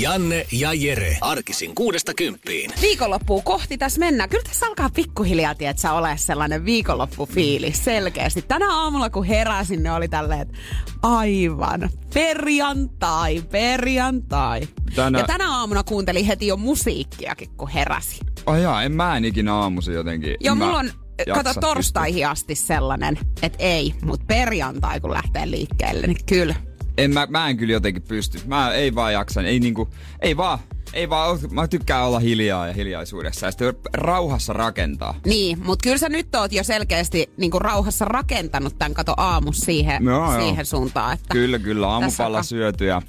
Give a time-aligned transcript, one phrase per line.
[0.00, 1.18] Janne ja Jere.
[1.20, 2.70] Arkisin kuudesta kymppiin.
[2.80, 4.30] Viikonloppuu kohti tässä mennään.
[4.30, 8.42] Kyllä tässä alkaa pikkuhiljaa, tiedätkö, ole sellainen viikonloppufiilis selkeästi.
[8.42, 10.58] Tänä aamulla kun heräsin, ne oli tälleen, että
[11.02, 14.60] aivan perjantai, perjantai.
[14.94, 18.20] Tänä- Ja tänä aamuna kuuntelin heti jo musiikkiakin, kun heräsi.
[18.46, 20.36] Oh jaa, en mä en ikinä aamuisin jotenkin.
[20.40, 20.90] Joo, mä mulla on,
[21.34, 26.54] kato torstaihin asti sellainen, että ei, mutta perjantai kun lähtee liikkeelle, niin kyllä.
[26.98, 28.40] En mä, mä en kyllä jotenkin pysty.
[28.46, 29.42] Mä ei vaan jaksa.
[29.42, 29.88] Ei niinku,
[30.20, 30.58] ei vaan.
[30.92, 35.14] Ei vaan, mä tykkään olla hiljaa ja hiljaisuudessa ja sitten rauhassa rakentaa.
[35.26, 40.04] Niin, mutta kyllä sä nyt oot jo selkeästi niin rauhassa rakentanut tämän kato aamus siihen,
[40.04, 40.40] joo.
[40.40, 41.12] siihen suuntaan.
[41.14, 41.88] Että Kyllä, kyllä.
[41.88, 43.02] Aamupalla on- syöty ja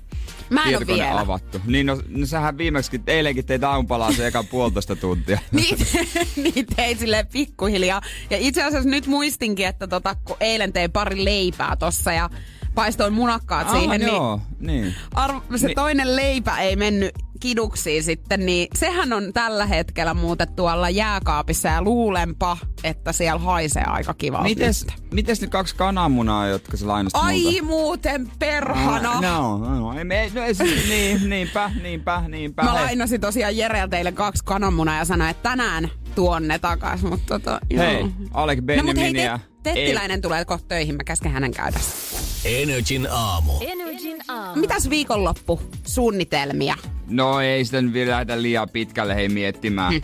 [0.50, 1.20] Mä en tietokone vielä.
[1.20, 1.62] avattu.
[1.66, 5.40] Niin no, no sähän viimeksi, eilenkin teit aamupalaa se eka puolitoista tuntia.
[5.52, 5.86] Niitä,
[6.36, 8.02] niitä ei silleen pikkuhiljaa.
[8.30, 12.30] Ja itse asiassa nyt muistinkin, että tota, kun eilen tein pari leipää tossa ja
[12.76, 14.96] paistoin munakkaat Aa, siihen, niin, joo, niin.
[15.16, 15.76] arv- se Niin.
[15.76, 21.82] toinen leipä ei mennyt kiduksiin sitten, niin sehän on tällä hetkellä muuten tuolla jääkaapissa ja
[21.82, 24.44] luulenpa, että siellä haisee aika kivalta.
[24.44, 25.14] Mites, nyt.
[25.14, 27.64] mites ne kaksi kananmunaa, jotka sä lainasit Ai multa?
[27.66, 29.22] muuten perhana.
[29.22, 32.64] No, no, ei, me, no, ei, se- niin, niinpä, niinpä, niinpä.
[32.64, 37.40] Mä lainasin tosiaan Jereltä teille kaksi kananmunaa ja sanoin, että tänään tuon ne takas, mutta
[37.40, 38.02] tota, Hei, joo.
[38.02, 39.40] No mut hei, Benjaminia.
[39.64, 41.80] te, Tettiläinen tulee kohta töihin, mä käsken hänen käydä.
[42.46, 43.52] Energin aamu.
[43.62, 44.62] Energin aamu.
[44.62, 46.76] Mitäs viikonloppu suunnitelmia?
[47.08, 50.02] No ei sitä nyt vielä lähdetä liian pitkälle hei miettimään, Hmm.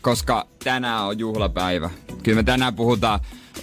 [0.00, 1.90] koska tänään on juhlapäivä.
[2.22, 3.20] Kyllä me tänään puhutaan,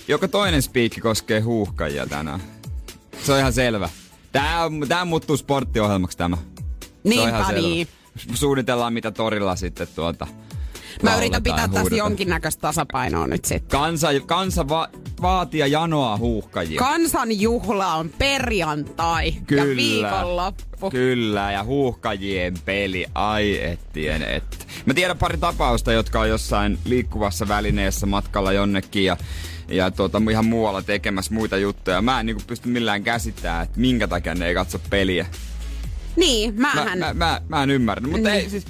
[0.07, 2.41] joka toinen spiikki koskee huuhkajia tänään.
[3.23, 3.89] Se on ihan selvä.
[4.31, 6.37] Tää, tää muuttuu sporttiohjelmaksi tämä.
[7.15, 7.61] Se on ihan selvä.
[7.61, 7.87] niin.
[8.33, 10.27] Suunnitellaan mitä torilla sitten tuota
[11.03, 13.79] Mä yritän pitää taas jonkinnäköistä tasapainoa nyt sitten.
[13.79, 14.89] Kansa, kansa va,
[15.21, 16.79] vaatii ja janoa huuhkajia.
[16.79, 19.63] Kansanjuhla on perjantai Kyllä.
[19.63, 20.89] ja viikonloppu.
[20.91, 24.67] Kyllä, ja huuhkajien peli, ai ettien et.
[24.85, 29.17] Mä tiedän pari tapausta, jotka on jossain liikkuvassa välineessä matkalla jonnekin ja,
[29.67, 32.01] ja tuota, ihan muualla tekemässä muita juttuja.
[32.01, 35.25] Mä en niinku pysty millään käsittämään, että minkä takia ne ei katso peliä.
[36.15, 36.99] Niin, Mä, mähän...
[36.99, 38.07] mä, mä, mä en ymmärrä.
[38.07, 38.51] Mutta ei Niin.
[38.51, 38.65] siis,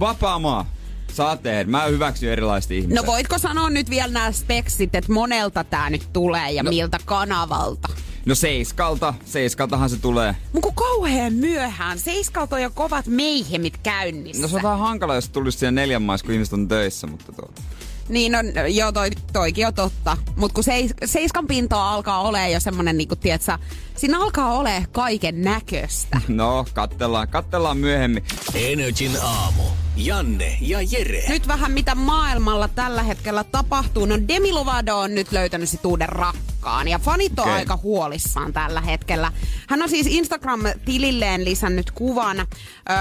[0.00, 0.66] vapaa maa.
[1.12, 1.64] Saa tehdä.
[1.70, 2.96] Mä hyväksyn erilaiset ihmiset.
[2.96, 6.70] No voitko sanoa nyt vielä nämä speksit, että monelta tää nyt tulee ja No.
[6.70, 7.88] miltä kanavalta?
[8.26, 9.14] No seiskalta.
[9.24, 10.36] Seiskaltahan se tulee.
[10.52, 11.98] Mun kun kauhean myöhään.
[11.98, 14.42] Seiskalta on jo kovat meihemit käynnissä.
[14.42, 17.32] No se on vähän hankala, jos tulisi siihen neljän maissa, kun ihmiset on töissä, mutta
[17.32, 17.62] tuota.
[18.08, 20.16] Niin on, joo, toi, toikin on totta.
[20.36, 23.58] Mutta kun seis, seiskan pintoa alkaa olemaan jo semmonen, niinku, tietsä,
[24.00, 26.20] siinä alkaa olemaan kaiken näköistä.
[26.28, 28.24] No, kattellaan, kattellaan myöhemmin.
[28.54, 29.62] Energin aamu.
[29.96, 31.24] Janne ja Jere.
[31.28, 34.06] Nyt vähän mitä maailmalla tällä hetkellä tapahtuu.
[34.06, 37.54] No Demi Lovato on nyt löytänyt sit uuden rakkaan ja fanit on Okei.
[37.54, 39.32] aika huolissaan tällä hetkellä.
[39.68, 42.46] Hän on siis Instagram-tililleen lisännyt kuvan ö,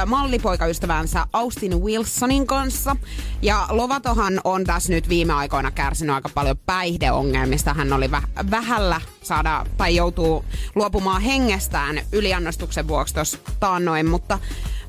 [0.06, 2.96] mallipoikaystävänsä Austin Wilsonin kanssa.
[3.42, 7.74] Ja Lovatohan on tässä nyt viime aikoina kärsinyt aika paljon päihdeongelmista.
[7.74, 10.46] Hän oli väh- vähällä saada tai joutuu
[10.76, 14.40] luopumaan hengestään yliannostuksen vuoksi tuossa taannoin, mutta,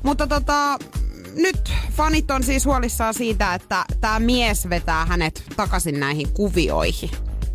[0.03, 0.77] mutta tota,
[1.35, 7.09] nyt fanit on siis huolissaan siitä, että tämä mies vetää hänet takaisin näihin kuvioihin.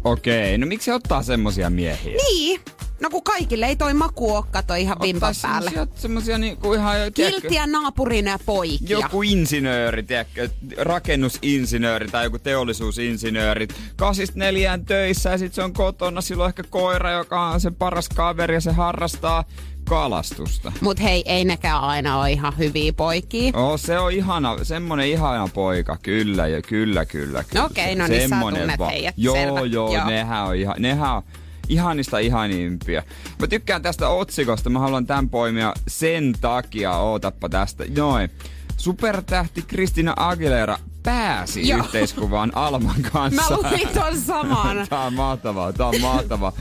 [0.05, 2.17] Okei, no miksi ottaa semmosia miehiä?
[2.17, 2.61] Niin,
[3.01, 5.71] no kun kaikille ei toi maku oo, kato ihan vimpan Ottaa päälle.
[5.71, 6.97] semmosia, semmosia niinku ihan...
[7.15, 8.99] tiedätkö, Kiltiä naapurin poikia.
[8.99, 10.49] Joku insinööri, tiedätkö,
[10.79, 13.69] rakennusinsinööri tai joku teollisuusinsinööri.
[13.97, 16.21] Kasista neljään töissä ja sit se on kotona.
[16.21, 19.45] Silloin ehkä koira, joka on sen paras kaveri ja se harrastaa
[19.85, 20.73] kalastusta.
[20.81, 23.53] Mut hei, ei nekään aina ole ihan hyviä poikia.
[23.57, 27.65] Oh, se on ihana, semmonen ihana poika, kyllä, ja kyllä, kyllä, kyllä.
[27.65, 30.07] Okei, Se- no niin, sä tunnet va- heidät, Joo, selvä, joo, joo.
[30.07, 31.23] nehän on, ihan, nehän on
[31.69, 33.03] ihanista ihanimpia.
[33.39, 38.31] Mä tykkään tästä otsikosta, mä haluan tämän poimia sen takia, ootappa tästä, noin.
[38.77, 41.79] Supertähti Kristina Aguilera pääsi Joo.
[41.79, 43.57] yhteiskuvaan Alman kanssa.
[43.57, 44.87] Mä luin ton saman.
[44.89, 46.53] Tää on mahtavaa, tää on mahtavaa.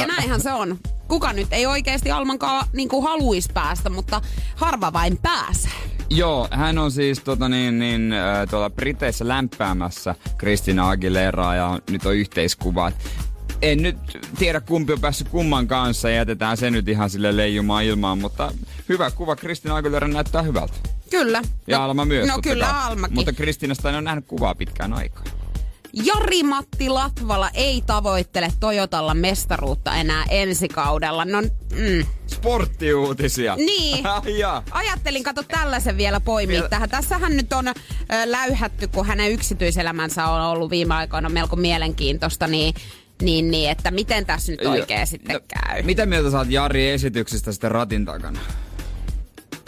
[0.00, 0.78] Ja näinhän se on.
[1.08, 4.20] Kuka nyt ei oikeasti Almankaan niinku haluis päästä, mutta
[4.54, 5.72] harva vain pääsee.
[6.10, 8.14] Joo, hän on siis tota, niin, niin,
[8.50, 12.92] tuolla Briteissä lämpäämässä Kristina Aguileraa ja nyt on yhteiskuva.
[13.62, 13.96] En nyt
[14.38, 18.52] tiedä kumpi on päässyt kumman kanssa ja jätetään se nyt ihan sille leijumaan ilmaan, mutta
[18.88, 19.36] hyvä kuva.
[19.36, 20.74] Kristina Aguilera näyttää hyvältä.
[21.10, 21.42] Kyllä.
[21.66, 22.28] Ja no, Alma myös.
[22.28, 22.74] No kyllä kai.
[22.84, 23.14] Almakin.
[23.14, 25.24] Mutta Kristinasta en ole nähnyt kuvaa pitkään aikaa.
[25.92, 31.24] Jari-Matti Latvala ei tavoittele Toyotalla mestaruutta enää ensi kaudella.
[31.24, 32.06] No, mm.
[32.26, 33.56] Sporttiuutisia.
[33.56, 34.04] Niin.
[34.38, 34.62] Jaa.
[34.70, 36.90] Ajattelin, kato tällaisen vielä poimia Vielä- tähän.
[36.90, 37.72] Tässähän nyt on ö,
[38.24, 42.74] läyhätty, kun hänen yksityiselämänsä on ollut viime aikoina melko mielenkiintoista, niin,
[43.20, 45.82] niin, niin että miten tässä nyt oikein sitten No, käy.
[45.82, 48.40] Mitä mieltä saat Jari esityksestä sitten ratin takana?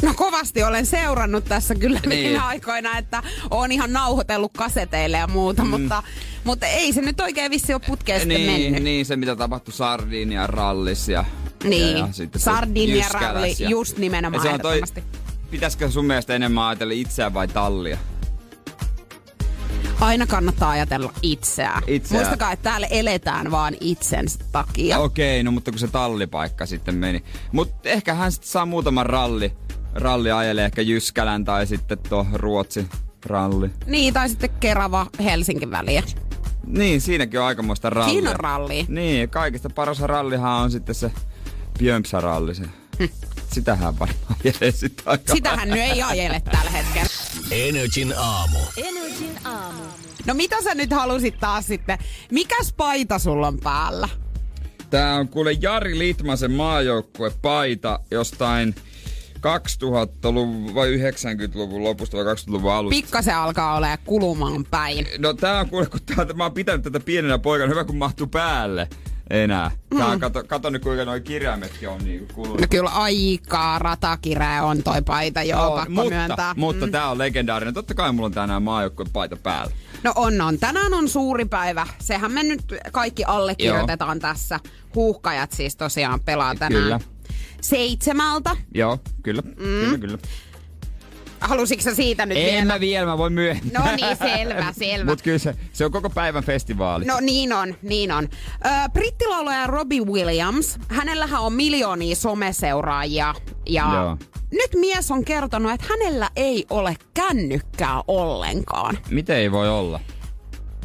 [0.02, 2.28] No kovasti olen seurannut tässä kyllä Niin.
[2.28, 5.70] viime aikoina, että on ihan nauhoitellut kaseteille ja muuta, mm.
[5.70, 6.02] mutta,
[6.44, 8.82] mutta ei se nyt oikein vissi ole putkeen sitten niin, mennyt.
[8.82, 11.24] niin, se mitä tapahtui Sardinian rallis ja,
[11.64, 11.92] Niin.
[11.92, 14.80] ja, ja sitten Sardinia ralli, ja- just nimenomaan Ja se on toi,
[15.50, 17.98] pitäisikö sun mielestä enemmän ajatella itseään vai tallia?
[20.02, 21.82] Aina kannattaa ajatella itseään.
[21.86, 22.24] Itseään.
[22.24, 24.98] Muistakaa, että täällä eletään vaan itsensä takia.
[24.98, 27.24] Okei, no mutta kun se tallipaikka sitten meni.
[27.52, 29.52] Mutta ehkä hän sitten saa muutaman ralli.
[29.94, 32.86] Ralli ajelee ehkä Jyskälän tai sitten tuo Ruotsi
[33.26, 33.70] ralli.
[33.86, 36.02] Niin, tai sitten Kerava Helsinki väliä.
[36.66, 38.12] Niin, siinäkin on aikamoista rallia.
[38.12, 38.86] Siinä on ralli.
[38.88, 41.12] Niin, kaikista paras rallihan on sitten se
[41.78, 42.54] Björmsa-ralli.
[42.54, 42.64] Se.
[43.52, 47.08] Sitähän varmaan ajelee sitten aika Sitähän nyt ei ajele tällä hetkellä.
[47.50, 48.58] Energin aamu.
[48.76, 49.82] Energin aamu.
[50.26, 51.98] No mitä sä nyt halusit taas sitten?
[52.30, 54.08] Mikäs paita sulla on päällä?
[54.90, 58.74] Tää on kuule Jari Litmasen maajoukkuepaita jostain
[59.36, 62.96] 2000-luvun vai 90-luvun lopusta vai 20-luvun alusta.
[62.96, 65.06] Pikkasen alkaa olemaan kulumaan päin.
[65.18, 68.26] No tää on kuule, kun tää, mä oon pitänyt tätä pienenä poikana, hyvä kun mahtuu
[68.26, 68.88] päälle
[69.30, 69.70] enää.
[69.98, 70.20] Tää, mm.
[70.20, 72.60] kato, kato nyt kuinka noi kirjaimetkin on niinku kulunut.
[72.60, 76.54] No kyllä aika ratakireä on toi paita, joo, On, pakko mutta, myöntää.
[76.56, 76.92] mutta Mm.
[76.92, 77.74] tää on legendaarinen.
[77.74, 79.72] Totta kai mulla on tänään maajoukkuepaita päällä.
[80.04, 80.58] No on, on.
[80.58, 81.86] Tänään on suuri päivä.
[82.00, 84.60] Sehän me nyt kaikki allekirjoitetaan tässä.
[84.94, 86.82] Huuhkajat siis tosiaan pelaa tänään.
[86.82, 87.00] Kyllä.
[87.60, 88.56] Seitsemältä.
[88.74, 89.42] Joo, kyllä.
[89.42, 89.54] Mm.
[89.56, 90.18] Kyllä, kyllä.
[91.42, 92.64] Halusitko sä siitä nyt En vielä?
[92.64, 93.72] mä vielä, mä voin myöhemmin.
[93.72, 95.10] No niin, selvä, selvä.
[95.10, 97.04] Mut kyllä se, se on koko päivän festivaali.
[97.04, 98.28] No niin on, niin on.
[98.66, 103.34] Ö, brittilaulaja Robbie Williams, hänellähän on miljoonia someseuraajia.
[103.68, 104.16] Ja Joo.
[104.52, 108.98] nyt mies on kertonut, että hänellä ei ole kännykkää ollenkaan.
[109.10, 110.00] Miten ei voi olla?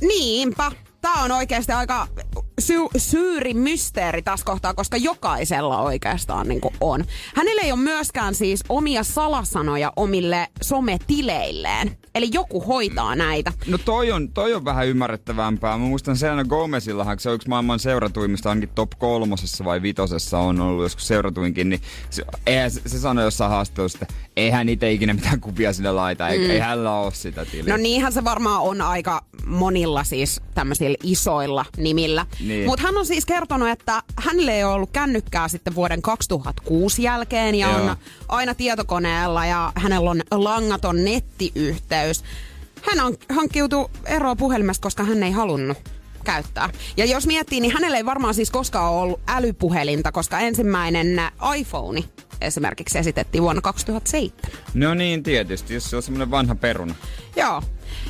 [0.02, 0.72] Niinpä.
[1.02, 2.08] Tämä on oikeasti aika
[2.60, 7.06] sy- syyri mysteeri tässä kohtaa, koska jokaisella oikeastaan niin on.
[7.36, 11.98] Hänellä ei ole myöskään siis omia salasanoja omille sometileilleen.
[12.16, 13.54] Eli joku hoitaa näitä.
[13.68, 15.78] No toi on, toi on vähän ymmärrettävämpää.
[15.78, 20.62] Mä muistan Selena Gomezillahan, se on yksi maailman seuratuimmista, ainakin top kolmosessa vai vitosessa on
[20.62, 25.14] ollut joskus seuratuinkin, niin se, eihän se, se sanoi jossain haastattelussa, että eihän itse ikinä
[25.14, 26.30] mitään kuvia sinne laita, mm.
[26.30, 27.74] ei, ei hänellä ole sitä tiliä.
[27.74, 32.26] No niinhän se varmaan on aika monilla siis tämmöisillä isoilla nimillä.
[32.40, 32.66] Niin.
[32.66, 37.56] Mutta hän on siis kertonut, että hänelle ei ole ollut kännykkää sitten vuoden 2006 jälkeen
[37.56, 37.82] ja Joo.
[37.82, 37.96] on
[38.28, 42.24] aina tietokoneella ja hänellä on langaton nettiyhteys.
[42.82, 45.78] Hän on hankkiutu eroa puhelimesta, koska hän ei halunnut
[46.24, 46.70] käyttää.
[46.98, 51.22] Ja jos miettii, niin hänellä ei varmaan siis koskaan ole ollut älypuhelinta, koska ensimmäinen
[51.58, 52.04] iPhone
[52.42, 54.52] esimerkiksi esitettiin vuonna 2007.
[54.74, 56.96] no niin, tietysti, jos se on semmonen vanha peruna.
[57.36, 57.62] Joo.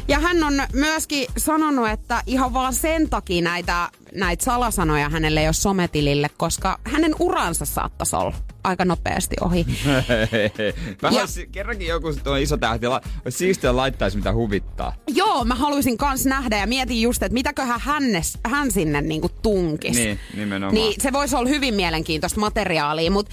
[0.07, 5.47] Ja hän on myöskin sanonut, että ihan vaan sen takia näitä, näitä salasanoja hänelle ei
[5.47, 9.65] ole sometilille, koska hänen uransa saattaisi olla aika nopeasti ohi.
[11.01, 14.95] Vähän Ja- kerrankin joku tuo iso tähti, la- siistiä laittaisi mitä huvittaa.
[15.07, 19.97] Joo, mä haluaisin kans nähdä ja mietin just, että mitäköhän hännes, hän sinne niinku tunkis.
[19.97, 20.73] Niin, nimenomaan.
[20.73, 23.31] Niin se voisi olla hyvin mielenkiintoista materiaalia, mutta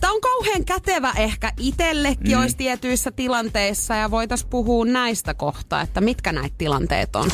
[0.00, 2.40] Tämä on kauhean kätevä ehkä itsellekin mm.
[2.40, 7.30] olisi tietyissä tilanteissa ja voitaisiin puhua näistä kohtaa, että mitkä näitä tilanteet on.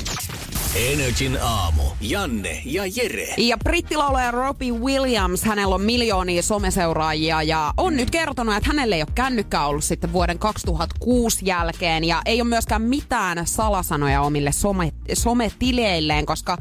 [0.77, 1.83] Energin aamu.
[2.01, 3.35] Janne ja Jere.
[3.37, 9.03] Ja brittilaulaja Robbie Williams, hänellä on miljoonia someseuraajia ja on nyt kertonut, että hänellä ei
[9.03, 14.93] ole kännykkää ollut sitten vuoden 2006 jälkeen ja ei ole myöskään mitään salasanoja omille some,
[15.15, 16.59] sometileilleen, koska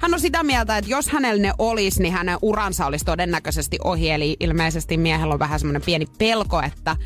[0.00, 4.10] hän on sitä mieltä, että jos hänellä ne olisi, niin hänen uransa olisi todennäköisesti ohi.
[4.10, 6.96] Eli ilmeisesti miehellä on vähän semmoinen pieni pelko, että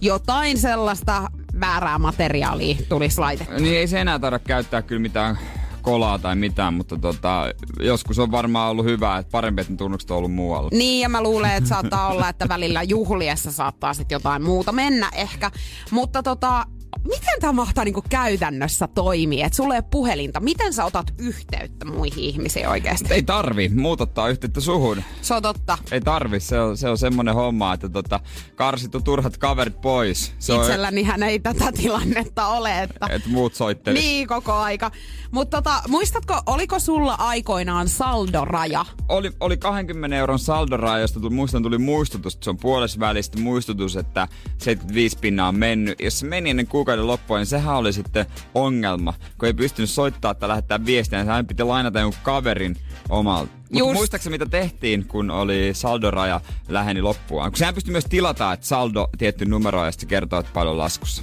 [0.00, 1.30] jotain sellaista
[1.60, 3.58] väärää materiaalia tulisi laitettua.
[3.58, 5.38] Niin ei se enää taida käyttää kyllä mitään
[5.82, 7.44] kolaa tai mitään, mutta tota,
[7.80, 10.70] joskus on varmaan ollut hyvä, että parempi, että ne tunnukset on ollut muualla.
[10.72, 15.10] Niin, ja mä luulen, että saattaa olla, että välillä juhliessa saattaa sitten jotain muuta mennä
[15.14, 15.50] ehkä.
[15.90, 16.66] Mutta tota,
[17.02, 19.46] miten tämä mahtaa niinku käytännössä toimia?
[19.46, 20.40] Että sulla ei puhelinta.
[20.40, 23.14] Miten sä otat yhteyttä muihin ihmisiin oikeasti?
[23.14, 25.02] Ei tarvi, muut ottaa yhteyttä suhun.
[25.22, 25.78] Se on totta.
[25.92, 28.20] Ei tarvi, se on, se on semmonen homma, että tota,
[28.54, 30.32] karsittu turhat kaverit pois.
[30.38, 33.06] Se Itselläni hän ei tätä tilannetta ole, että...
[33.10, 34.02] Et muut soittelis.
[34.02, 34.90] Niin, koko aika.
[35.30, 38.84] Mutta tota, muistatko, oliko sulla aikoinaan saldoraja?
[39.08, 43.40] Oli, oli 20 euron saldoraja, josta tuli, muistan tuli muistutus, että se on puolessa välistä
[43.40, 46.00] muistutus, että 75 pinnaa on mennyt.
[46.00, 50.34] Jos se meni ennen kuukauden loppua, niin sehän oli sitten ongelma, kun ei pystynyt soittaa
[50.34, 52.76] tai lähettää viestiä, niin sehän piti lainata jonkun kaverin
[53.08, 53.52] omalta.
[53.72, 57.50] Mutta muistaakseni mitä tehtiin, kun oli saldoraja läheni loppuaan?
[57.50, 61.22] Kun sehän pystyi myös tilata, että saldo tietty numero ja sitten kertoo, että paljon laskussa.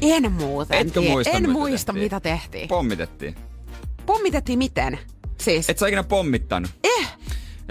[0.00, 0.78] En muuten.
[0.78, 2.04] Etkö muista, en mitä muista, tehtiin?
[2.04, 2.68] mitä tehtiin.
[2.68, 3.34] Pommitettiin.
[4.06, 4.98] Pommitettiin miten?
[5.38, 5.70] Siis.
[5.70, 6.70] Et sä ikinä pommittanut?
[6.84, 7.08] Eh!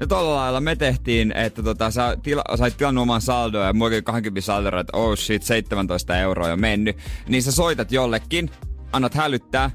[0.01, 4.03] Ja tolla lailla me tehtiin, että tota, sä tila, sait tilannut oman saldoa ja muakin
[4.03, 6.97] 20 saldoa, että oh shit, 17 euroa jo mennyt.
[7.27, 8.49] Niin sä soitat jollekin,
[8.91, 9.71] annat hälyttää,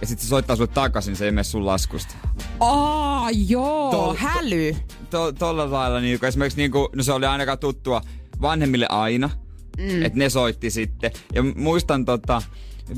[0.00, 2.14] ja sitten se soittaa sulle takaisin, se ei mene sun laskusta.
[2.60, 4.76] Aa, joo, Tol- häly.
[5.10, 8.02] To, tolla lailla niin esimerkiksi niin kuin, no se oli ainakaan tuttua
[8.40, 9.30] vanhemmille aina,
[9.78, 10.02] mm.
[10.02, 11.10] että ne soitti sitten.
[11.34, 12.42] Ja muistan tota,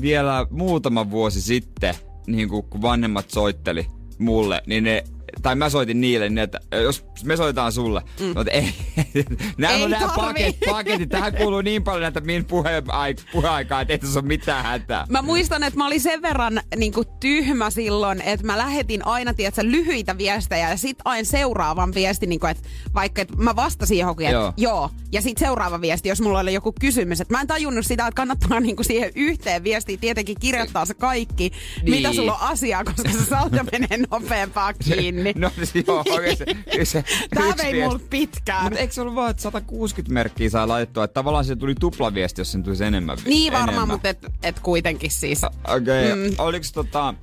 [0.01, 1.95] vielä muutama vuosi sitten,
[2.27, 5.03] niin kuin, kun vanhemmat soitteli mulle, niin ne
[5.41, 8.25] tai mä soitin niille, niin että jos me soitetaan sulle, mm.
[8.25, 8.73] mutta ei,
[9.57, 13.99] nämä on nämä paket, paketit, tähän kuuluu niin paljon näitä min puheaik- puheaikaa, että ei
[13.99, 15.05] tässä ole mitään hätää.
[15.09, 19.33] Mä muistan, että mä olin sen verran niin kuin, tyhmä silloin, että mä lähetin aina,
[19.33, 23.97] tiedätkö, lyhyitä viestejä ja sit aina seuraavan viestin, niin kuin, että vaikka että mä vastasin
[23.97, 24.53] johonkin, että Joo.
[24.57, 24.89] joo.
[25.11, 27.21] Ja sitten seuraava viesti, jos mulla oli joku kysymys.
[27.21, 30.93] Että mä en tajunnut sitä, että kannattaa niin kuin siihen yhteen viestiin tietenkin kirjoittaa se
[30.93, 31.51] kaikki,
[31.83, 31.91] Niin.
[31.91, 35.24] mitä sulla on asiaa, koska se saldo menee nopeampaa kiinni.
[35.35, 36.45] No siis joo, oikein se,
[36.83, 37.03] se
[37.35, 38.63] Tää vei mulla pitkään.
[38.63, 42.41] Mutta eikö se ollut vaan, että 160 merkkiä saa laitettua, että tavallaan se tuli tuplaviesti,
[42.41, 43.17] jos sen tulisi enemmän.
[43.25, 43.87] Niin varmaan, enemmän.
[43.87, 45.43] mutta et, et kuitenkin siis.
[45.43, 46.29] Okei, okay.
[46.29, 46.35] Mm.
[46.37, 47.13] oliko tota...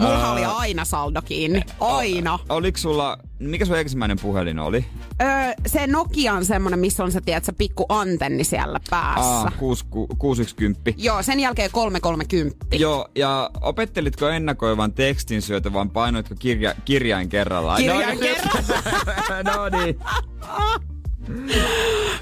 [0.00, 1.62] Mulla oli aina saldo kiinni.
[1.80, 2.38] Aina.
[2.48, 4.84] Oliko sulla, mikä sun ensimmäinen puhelin oli?
[5.22, 5.28] Öö,
[5.66, 9.30] se Nokia on semmonen, missä on se, tiedätkö, pikku antenni siellä päässä.
[9.30, 9.84] Aa, 6,
[10.18, 10.94] 610.
[10.96, 12.66] Joo, sen jälkeen 330.
[12.72, 17.78] Joo, ja opettelitko ennakoivan tekstin syötä, vaan painoitko kirja, kirjain kerrallaan?
[17.78, 19.44] Kirjain no, kerrallaan.
[19.56, 19.98] no niin.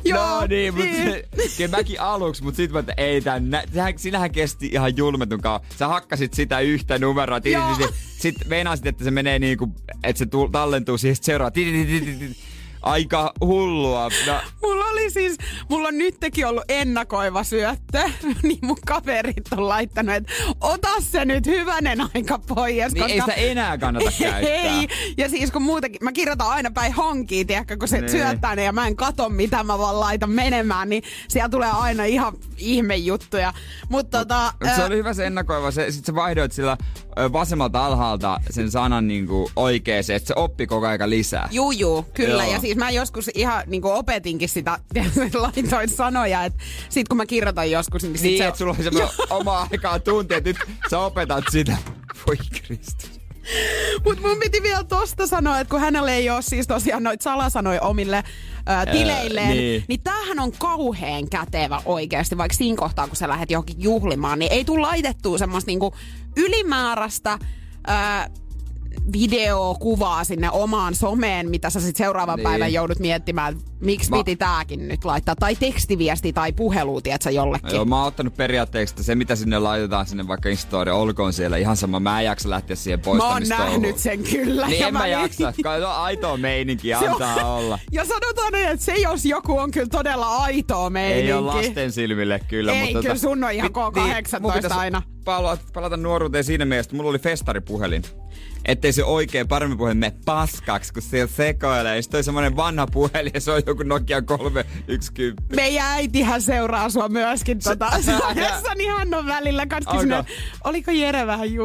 [0.04, 0.90] Joo, no niin, mutta
[1.56, 5.60] kyllä mäkin aluksi, mutta sitten mä, että ei tän, sehän, sinähän kesti ihan julmetun kauan.
[5.78, 7.40] Sä hakkasit sitä yhtä numeroa,
[8.18, 9.74] sitten meinasit, että se menee niinku,
[10.04, 11.52] että se tallentuu siihen sit seuraavaan.
[12.82, 14.08] Aika hullua.
[14.26, 15.36] No, Mulla oli siis,
[15.68, 17.98] mulla on nytkin ollut ennakoiva syöttö,
[18.42, 22.92] niin mun kaverit on laittanut, että ota se nyt hyvänen aika pois.
[22.92, 24.50] niin ei sitä enää kannata käyttää.
[24.50, 28.10] Ei, ja siis kun muutenkin, mä kirjoitan aina päin honkiin, tiedätkö, kun se Niin.
[28.10, 32.04] syöttää ne ja mä en kato mitä mä vaan laitan menemään, niin siellä tulee aina
[32.04, 33.52] ihan ihmejuttuja.
[33.88, 34.52] Mutta tota...
[34.64, 35.70] Mut se ää, oli hyvä se ennakoiva.
[35.70, 36.76] Se, sit sä vaihdoit sillä
[37.32, 41.48] vasemmalta alhaalta sen sanan niinku oikeeseen, että se oppi koko aika lisää.
[41.50, 42.44] Juu, juu, kyllä.
[42.44, 42.52] Joo.
[42.52, 44.78] Ja siis mä joskus ihan niin opetinkin sitä,
[45.34, 46.58] laitoin sanoja, että
[46.88, 49.98] sit kun mä kirjoitan joskus, niin, sit Niin, se että sulla oli semmoinen oma aikaa
[49.98, 50.56] tunti, että nyt
[50.90, 51.76] sä opetat sitä.
[52.26, 53.20] Voi Kristus.
[54.04, 57.80] Mut mun piti vielä tosta sanoa, että kun hänellä ei ole siis tosiaan noita salasanoja
[57.80, 58.24] omille
[58.66, 59.58] ää, tileilleen, niin.
[59.58, 59.84] niin.
[59.88, 64.52] niin tämähän on kauheen kätevä oikeasti, vaikka siinä kohtaa, kun sä lähdet johonkin juhlimaan, niin
[64.52, 65.94] ei tule laitettua semmoista niinku
[66.36, 67.38] ylimääräistä
[67.86, 68.30] ää,
[69.12, 72.44] videokuvaa sinne omaan someen, mitä sä sitten seuraavan Niin.
[72.44, 72.50] niin.
[72.52, 75.36] päivän joudut miettimään, että miksi Mä- piti tääkin nyt laittaa.
[75.36, 77.74] Tai tekstiviesti tai puhelu, tiedätkö, jollekin.
[77.74, 81.56] Joo, mä oon ottanut periaatteeksi, että se mitä sinne laitetaan sinne vaikka Instastory, olkoon siellä
[81.56, 82.00] ihan sama.
[82.00, 84.66] Mä en jaksa lähteä siihen Mä oon nähnyt sen kyllä.
[84.66, 85.52] Niin ja en mä niin- jaksa.
[85.62, 87.78] Kai on aitoa meininki, Se on- antaa olla.
[87.92, 91.26] Ja sanotaan, että se jos joku on kyllä todella aitoa meininki.
[91.26, 92.72] Ei ole lasten silmille kyllä.
[92.72, 95.02] Ei, mutta kyllä tota- sun on ihan Pi- K18 mun pitäisi aina.
[95.24, 98.02] Palata, palata nuoruuteen siinä mielessä, että mulla oli festaripuhelin.
[98.68, 101.96] Ettei se oikein parempi puhelin mene paskaksi, kun se sekoilee.
[101.96, 105.34] Ja sit toi semmonen vanha puhelin ja se on joku Nokia 310.
[105.56, 109.92] Meidän äitihän seuraa sua myöskin tota, somessa, niin hän on välillä Onko?
[109.92, 110.26] kysynyt,
[110.64, 111.48] oliko Jere vähän?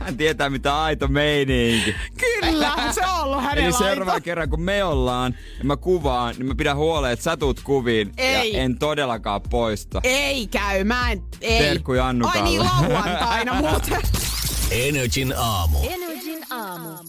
[0.00, 1.94] Hän tietää mitä aito meininki.
[2.40, 4.24] Kyllä, se on ollut Eli hänellä seuraavan aito.
[4.24, 8.12] kerran kun me ollaan ja mä kuvaan, niin mä pidän huolen, että sä tuut kuviin.
[8.16, 8.52] Ei.
[8.52, 10.00] Ja en todellakaan poista.
[10.04, 11.58] Ei käy, mä en, ei.
[11.62, 12.38] Terkku Jannukalle.
[12.40, 14.02] Ai niin, lauantaina muuten.
[14.72, 15.78] Energin aamu.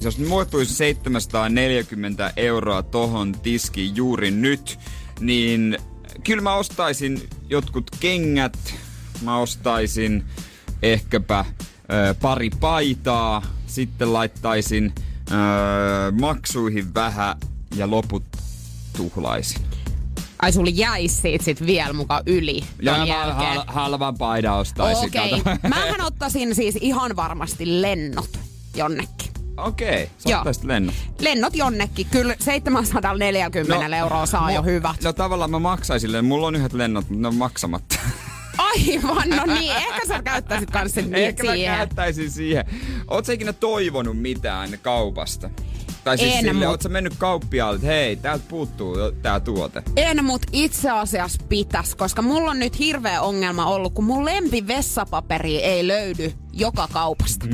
[0.02, 4.80] Jos mulle tulisi 740 euroa tohon tiskiin juuri nyt,
[5.20, 5.78] niin
[6.24, 8.74] kyllä mä ostaisin jotkut kengät,
[9.22, 10.24] mä ostaisin
[10.82, 14.94] ehkäpä ö, pari paitaa, sitten laittaisin
[15.32, 15.34] ö,
[16.12, 17.36] maksuihin vähän
[17.76, 18.24] ja loput
[18.98, 19.62] tuhlaisin.
[20.44, 25.08] Ai sulla jäisi siitä sit vielä muka yli Ja mä hal- halvan paidan ostaisin.
[25.08, 25.60] Okei, kato.
[25.68, 28.40] mähän ottaisin siis ihan varmasti lennot
[28.76, 29.32] jonnekin.
[29.58, 30.96] Okei, sä lennot.
[31.20, 35.04] Lennot jonnekin, kyllä 740 no, euroa saa jo hyvät.
[35.04, 37.96] No tavallaan mä maksaisin mulla on yhdet lennot, mutta ne on maksamatta.
[38.58, 41.76] Aivan, no niin, ehkä sä käyttäisit kanssa niin Ehkä mä siihen.
[41.78, 42.66] käyttäisin siihen.
[43.08, 45.50] Oot sä ikinä toivonut mitään kaupasta?
[46.04, 49.84] Tai siis En, silleen, mut- oot sä mennyt kauppiaalle, että hei, täältä puuttuu tää tuote.
[49.96, 54.68] En, mut itse asiassa pitäis, koska mulla on nyt hirveä ongelma ollut, kun mun lempi
[54.68, 57.46] vessapaperi ei löydy joka kaupasta.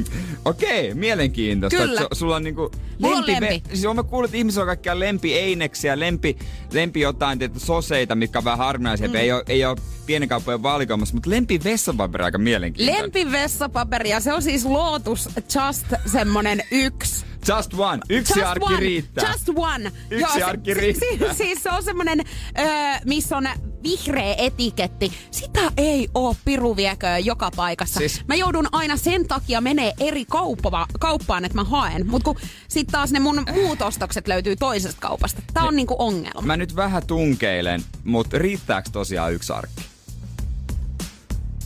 [0.45, 1.77] Okei, mielenkiintoista.
[1.77, 2.01] Kyllä.
[2.01, 3.45] että su- Sulla on niinku Mulla on lempi.
[3.45, 3.69] lempi.
[3.75, 6.37] Siis mä kuullut, että ihmisillä on kaikkia lempieineksiä, lempi,
[6.71, 9.07] lempi jotain tietysti soseita, mitkä on vähän harvinaisia.
[9.07, 9.15] Mm.
[9.15, 13.03] Ei ole, ei ole pienen kauppojen valikoimassa, mutta lempi vessapaperi aika mielenkiintoinen.
[13.03, 17.25] Lempi vessapaperi ja se on siis Lotus Just semmonen yksi.
[17.55, 17.99] Just one.
[18.09, 19.31] Yksi Just arkki one, riittää.
[19.31, 19.91] Just one.
[20.09, 21.33] Yksi arkki si- riittää.
[21.33, 22.19] Si- siis se on semmonen,
[22.59, 22.65] öö,
[23.05, 23.47] missä on
[23.83, 25.13] vihreä etiketti.
[25.31, 27.97] Sitä ei oo piru vieköön joka paikassa.
[27.99, 32.07] Siis- Mä joudun aina sen takia menee eri kauppa, kauppaan, että mä haen.
[32.07, 32.35] Mut kun
[32.67, 35.41] sit taas ne mun muut ostokset löytyy toisesta kaupasta.
[35.53, 36.41] Tää on niinku ongelma.
[36.41, 39.81] Mä nyt vähän tunkeilen, mutta riittääkö tosiaan yksi arkki?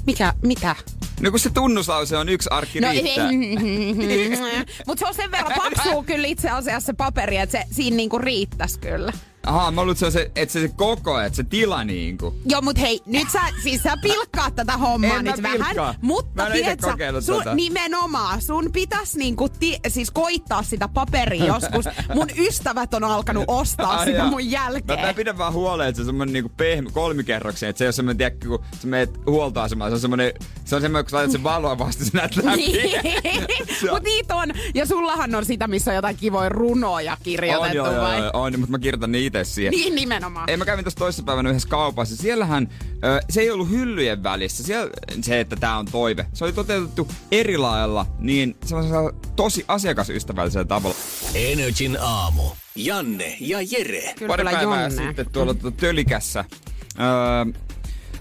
[0.06, 0.76] Mikä, mitä?
[1.22, 3.30] No kun se tunnuslause on yksi arkki No riittää.
[4.88, 8.18] Mutta se on sen verran paksua kyllä itse asiassa se paperi, että se siinä niinku
[8.18, 9.14] riittäisi kyllä.
[9.46, 12.36] Ahaa, mä luulen, että se on se, että se, se koko, että se tila niinku.
[12.46, 15.76] Joo, mut hei, nyt sä, siis sä pilkkaat tätä hommaa En nyt vähän.
[16.02, 17.56] Mutta Mä tiedät sä, sun, tota.
[17.56, 21.86] nimenomaan, sun pitäis niinku ti, siis koittaa sitä paperia joskus.
[22.16, 24.30] Mun ystävät on alkanut ostaa Ai sitä jaa.
[24.30, 25.00] mun jälkeen.
[25.00, 27.88] Mä, mä pidän vaan huoleen, että se on semmonen niinku pehmeä kolmikerroksen, että se ei
[27.88, 30.34] ole semmonen, tiedätkö, kun sä meet huoltoasemaan, se on semmonen,
[30.66, 32.58] se on semmonen, kun sä laitat sen valoa vasta, sä näet läpi.
[32.58, 33.02] Niin.
[33.82, 34.50] Se on- Mut niitä on.
[34.74, 38.20] Ja sullahan on sitä, missä on jotain kivoja runoja on, kirjoitettu joo, joo, vai?
[38.20, 39.72] joo, on, mutta mä kirjoitan ne itse siihen.
[39.72, 40.50] Niin nimenomaan.
[40.50, 42.16] Ei, mä kävin tuossa toissapäivänä yhdessä kaupassa.
[42.16, 42.70] Siellähän
[43.04, 44.64] ö, se ei ollut hyllyjen välissä.
[44.64, 46.26] Siellä, se, että tää on toive.
[46.34, 50.96] Se oli toteutettu eri lailla, niin semmoisella tosi asiakasystävällisellä tavalla.
[51.36, 52.44] Energin aamu.
[52.76, 54.14] Janne ja Jere.
[54.18, 55.04] Kyllä, Pari päivää Jonne.
[55.08, 56.46] sitten tuolla tuota Tölikässä.
[57.00, 57.62] Öö,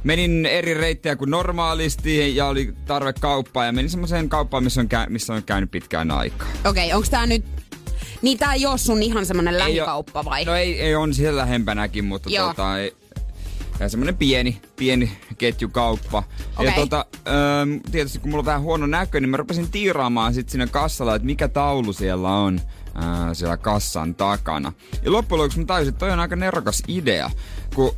[0.04, 4.88] menin eri reittejä kuin normaalisti ja oli tarve kauppaan ja menin semmoiseen kauppaan, missä on,
[4.88, 6.48] käy, missä on käynyt pitkään aikaa.
[6.64, 7.61] Okei, okay, onks tää nyt...
[8.22, 10.44] Niin tää ei oo sun ihan semmonen lähikauppa vai?
[10.44, 12.48] No ei, ei on siellä lähempänäkin, mutta Joo.
[12.48, 12.96] tota, ei,
[13.80, 16.22] ja semmonen pieni, pieni ketjukauppa.
[16.38, 16.72] Ja Okei.
[16.74, 20.66] tota, öö, tietysti kun mulla on vähän huono näkö, niin mä rupesin tiiraamaan sit sinne
[20.66, 22.60] kassalla, että mikä taulu siellä on
[22.94, 24.72] ää, siellä kassan takana.
[25.04, 27.30] Ja loppujen lopuksi mä tajusin, että toi on aika nerokas idea.
[27.74, 27.94] Kun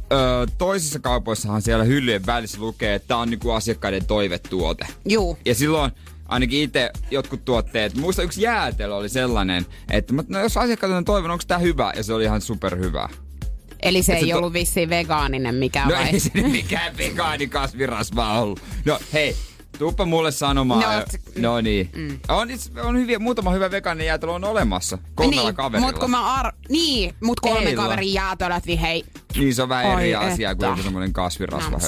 [0.59, 4.87] toisissa kaupoissahan siellä hyllyjen välissä lukee, että tää on niinku asiakkaiden toivetuote.
[5.09, 5.39] Juu.
[5.45, 5.93] Ja silloin
[6.29, 11.31] ainakin itse jotkut tuotteet, muista yksi jäätelö oli sellainen, että no jos asiakkaat on toivon,
[11.31, 11.93] onko tää hyvä?
[11.97, 13.09] Ja se oli ihan superhyvä.
[13.83, 16.05] Eli se Et se ei to- ollut vissiin vegaaninen mikään No vai?
[16.09, 18.61] ei se mikään vegaanikasvirasva ollut.
[18.85, 19.37] No hei,
[19.79, 20.99] tuuppa mulle sanomaan.
[20.99, 21.91] No, t- no niin.
[21.97, 22.19] Mm.
[22.29, 24.99] On, itse- on hyviä, muutama hyvä vegaaninen jäätelö on olemassa.
[25.15, 25.87] Kolmella niin, kaverilla.
[25.93, 26.53] Mut kun mä ar...
[26.69, 27.83] Niin, mut kolme Eilla.
[27.83, 29.05] kaverin jäätölät, niin hei.
[29.37, 31.79] Niin se on vähän eri asia kuin joku semmoinen kasvirasva.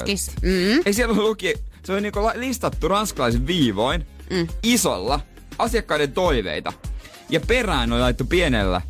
[0.41, 0.81] Mm.
[0.85, 1.53] Ei siellä luki,
[1.85, 4.47] se on niinku listattu ranskalaisen viivoin, mm.
[4.63, 5.19] isolla,
[5.57, 6.73] asiakkaiden toiveita.
[7.29, 8.81] Ja perään on laittu pienellä,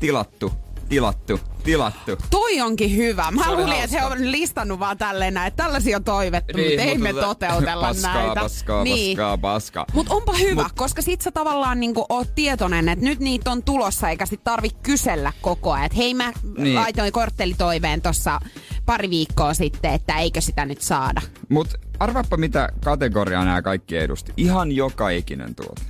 [0.00, 0.52] tilattu,
[0.88, 2.16] tilattu, tilattu.
[2.30, 3.30] Toi onkin hyvä.
[3.30, 6.82] Mä luulin, että he on listannut vaan tälleen näin, että tällaisia on toivettu, niin, mutta
[6.82, 8.40] ei me tota- toteutella paskaa, näitä.
[8.40, 9.16] Paskaa, niin.
[9.16, 9.86] paskaa, paskaa.
[9.92, 13.62] Mut onpa hyvä, Mut, koska sit sä tavallaan niinku oot tietoinen, että nyt niitä on
[13.62, 15.86] tulossa, eikä sit tarvi kysellä koko ajan.
[15.86, 16.74] Et hei mä Niin.
[16.74, 18.40] laitoin korttelitoiveen tossa
[18.86, 21.22] pari viikkoa sitten, että eikö sitä nyt saada.
[21.48, 21.68] Mut
[22.00, 24.32] arvaappa mitä kategoriaa nämä kaikki edusti.
[24.36, 25.82] Ihan joka ikinen tuote.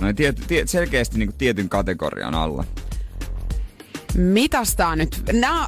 [0.00, 2.64] No tiet, tiet, selkeästi niinku tietyn kategorian alla.
[4.16, 5.22] Mitäs tää nyt?
[5.32, 5.66] Nää,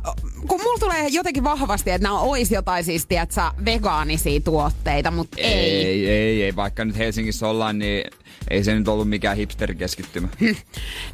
[0.48, 5.86] kun mulla tulee jotenkin vahvasti, että nämä ois jotain siis, tiedätkö, vegaanisia tuotteita, mutta ei.
[5.86, 6.56] ei, ei, ei.
[6.56, 8.04] Vaikka nyt Helsingissä ollaan, niin
[8.50, 10.28] ei se nyt ollut mikään hipsterikeskittymä.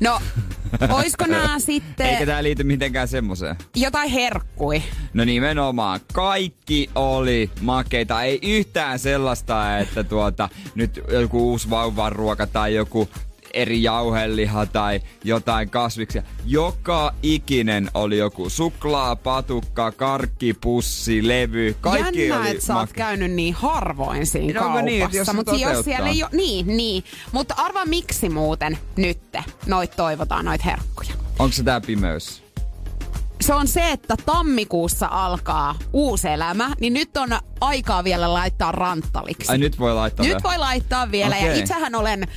[0.01, 0.21] No,
[0.91, 3.57] oisko nämä sitten Eikä tää liity mitenkään semmoseen.
[3.77, 4.83] jotain herkkui?
[5.15, 8.23] No nimenomaan, kaikki oli makeita.
[8.23, 13.09] Ei yhtään sellaista, että tuota, nyt joku uusi vauvan ruoka tai joku
[13.57, 16.23] eri jauheliha tai jotain kasviksia.
[16.47, 21.77] Joka ikinen oli joku suklaa, patukka, karkkipussi, levy.
[21.81, 25.33] Kaikki Jännä, oli että sä oot käynyt niin harvoin siinä No, onko niin, jos kaupassa.
[25.33, 27.05] se Mutta jos siellä ei ole, niin, niin.
[27.33, 31.11] Mutta arva miksi muuten nytte noit toivotaan noit herkkuja.
[31.39, 32.43] Onko se tää pimeys?
[33.41, 37.29] Se on se, että tammikuussa alkaa uusi elämä, niin nyt on
[37.61, 39.53] aikaa vielä laittaa ranttaliksi.
[39.53, 40.43] Ai nyt voi laittaa Nyt vielä.
[40.43, 41.37] voi laittaa vielä.
[41.37, 41.61] Ja Okei.
[41.61, 42.29] itsehän olen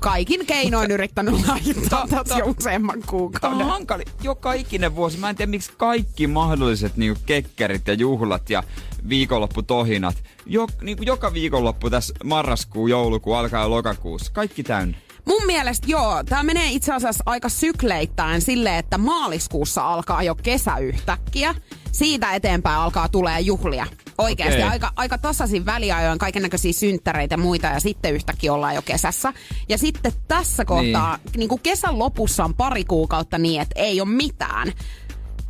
[0.00, 3.66] kaikin keinoin yrittänyt laittaa To- tässä to- jo useamman Tämä on kuukauden.
[3.66, 4.02] hankali.
[4.22, 5.18] Joka ikinen vuosi.
[5.18, 8.62] Mä en tiedä, miksi kaikki mahdolliset niin kekkerit ja juhlat ja
[9.08, 10.16] viikonlopputohinat.
[10.46, 14.32] Jo, niin kuin joka viikonloppu tässä marraskuu, joulukuu, alkaa lokakuussa.
[14.32, 14.98] Kaikki täynnä.
[15.26, 20.76] Mun mielestä joo, tämä menee itse asiassa aika sykleittäin silleen, että maaliskuussa alkaa jo kesä
[20.76, 21.54] yhtäkkiä.
[21.92, 23.86] Siitä eteenpäin alkaa tulee juhlia.
[24.18, 24.68] Oikeasti Okei.
[24.68, 29.32] aika, aika tasaisin väliajoin kaiken näköisiä synttäreitä ja muita ja sitten yhtäkkiä ollaan jo kesässä.
[29.68, 34.00] Ja sitten tässä kohtaa, niin, niin kuin kesän lopussa on pari kuukautta niin, että ei
[34.00, 34.72] ole mitään.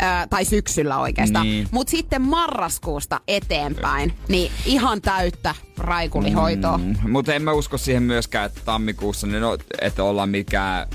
[0.02, 1.46] Ö, tai syksyllä oikeastaan.
[1.46, 1.68] Niin.
[1.70, 6.78] Mutta sitten marraskuusta eteenpäin, niin ihan täyttä raikulihoitoa.
[6.78, 7.10] Mm.
[7.10, 10.88] Mutta en mä usko siihen myöskään, että tammikuussa, niin no, että ollaan mikään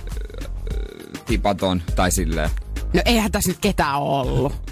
[1.26, 2.50] tipaton tai silleen.
[2.94, 4.64] No eihän tässä nyt ketään ollut.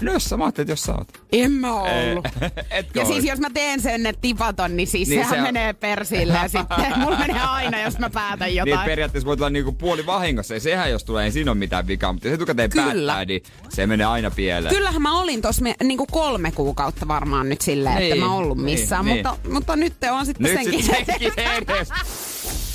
[0.00, 1.08] No jos sä mä ajattelin, että jos sä oot.
[1.32, 2.26] En mä ollut.
[2.70, 5.48] Etkö Ja siis jos mä teen sen, että tipaton, niin siis Niin niin sehän se
[5.48, 8.86] on- menee persille ja sitten mulla menee aina, jos mä päätän Niin jotain.
[8.86, 10.54] periaatteessa voi tulla niinku puoli vahingossa.
[10.54, 12.12] Ja sehän jos tulee, ei siinä ole mitään vikaa.
[12.12, 12.84] Mutta jos etukäteen Kyllä.
[13.12, 14.74] päättää, niin se menee aina pieleen.
[14.74, 18.56] Kyllähän mä olin tossa me, niinku kolme kuukautta varmaan nyt silleen, Niin, että mä ollut
[18.58, 19.04] niin, missään.
[19.04, 19.16] niin.
[19.16, 20.82] Mutta, mutta nyt te on sitten Nyt senkin.
[20.84, 21.88] sit senkin edes.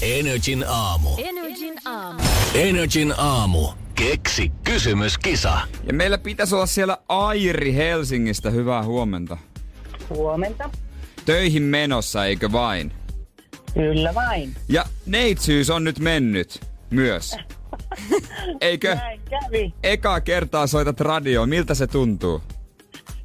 [0.01, 1.09] Energin aamu.
[1.17, 2.19] Energin aamu.
[2.53, 3.67] Energin aamu.
[3.95, 5.58] Keksi kysymyskisa.
[5.88, 8.49] Ja meillä pitäisi olla siellä Airi Helsingistä.
[8.49, 9.38] Hyvää huomenta.
[10.10, 10.69] Huomenta.
[11.25, 12.91] Töihin menossa, eikö vain?
[13.73, 14.55] Kyllä vain.
[14.69, 17.36] Ja neitsyys on nyt mennyt myös.
[18.62, 18.95] Eikö?
[18.95, 19.73] Näin kävi.
[19.84, 21.49] Ekaa kertaa soitat radioon.
[21.49, 22.41] Miltä se tuntuu?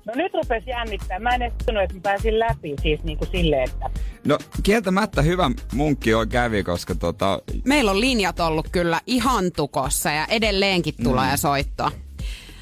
[0.06, 1.18] No nyt rupes jännittää.
[1.18, 3.90] Mä en edes sanonut, että mä pääsin läpi siis niin kuin silleen, että
[4.26, 10.10] No kieltämättä hyvä munkki on kävi, koska tota, Meillä on linjat ollut kyllä ihan tukossa
[10.10, 11.36] ja edelleenkin tulee Mm.
[11.36, 11.92] soittoa.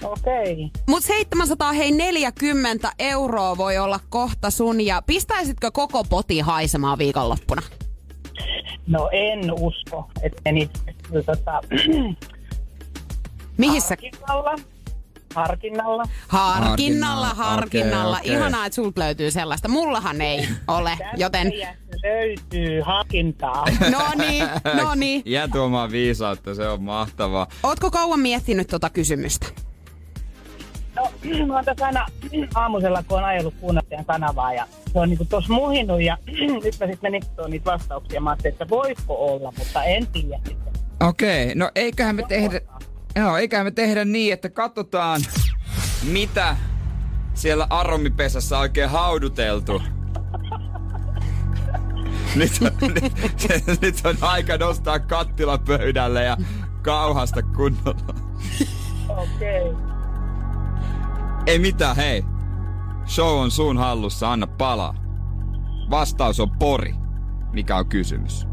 [0.04, 0.52] okei.
[0.52, 0.82] Okay.
[0.88, 7.62] Mut 700 hei 40 euroa voi olla kohta sun ja pistäisitkö koko poti haisemaan viikonloppuna?
[8.86, 10.70] No en usko, että menit
[11.26, 11.60] tota,
[13.56, 13.96] Mihin sä.
[15.38, 16.04] Harkinnalla.
[16.28, 18.16] Harkinnalla, Harkinnalla, harkinnalla.
[18.18, 18.40] okei, okei.
[18.40, 19.68] Ihanaa, että sulta löytyy sellaista.
[19.68, 21.52] Mullahan ei ole, joten...
[22.02, 23.64] Löytyy harkintaa.
[23.90, 25.22] No niin, no niin.
[25.26, 27.46] jää tuomaan viisautta, se on mahtavaa.
[27.62, 29.46] Ootko kauan miettinyt tota kysymystä?
[30.96, 31.10] No,
[31.46, 32.06] mä oon tässä aina
[32.54, 36.18] aamusella, kun on ajellut kuunneltajan kanavaa ja se on niinku tossa muhinut ja
[36.64, 38.20] nyt mä sitten menin niitä vastauksia.
[38.20, 40.72] Mä ajattelin, että voisiko olla, mutta en tiedä sitten.
[41.08, 42.60] Okei, no eiköhän me tehdä,
[43.18, 45.20] joo, eiköhän me tehdä niin, että katsotaan,
[46.02, 46.56] mitä
[47.34, 49.82] siellä aromipesässä on oikein hauduteltu.
[52.36, 56.36] Nyt on, nyt, nyt on aika nostaa kattila pöydälle ja
[56.82, 58.14] kauhasta kunnolla.
[59.08, 59.70] Okei.
[59.70, 59.88] Okay.
[61.46, 62.24] Ei mitään, hei.
[63.06, 64.94] Show on sun hallussa, anna palaa.
[65.90, 66.94] Vastaus on Pori.
[67.52, 68.46] Mikä on kysymys?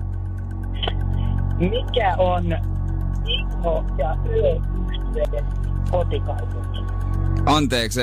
[1.60, 2.75] Mikä on
[3.28, 4.18] Inho ja
[5.92, 6.80] kotikaupunki?
[7.46, 8.02] Anteeksi,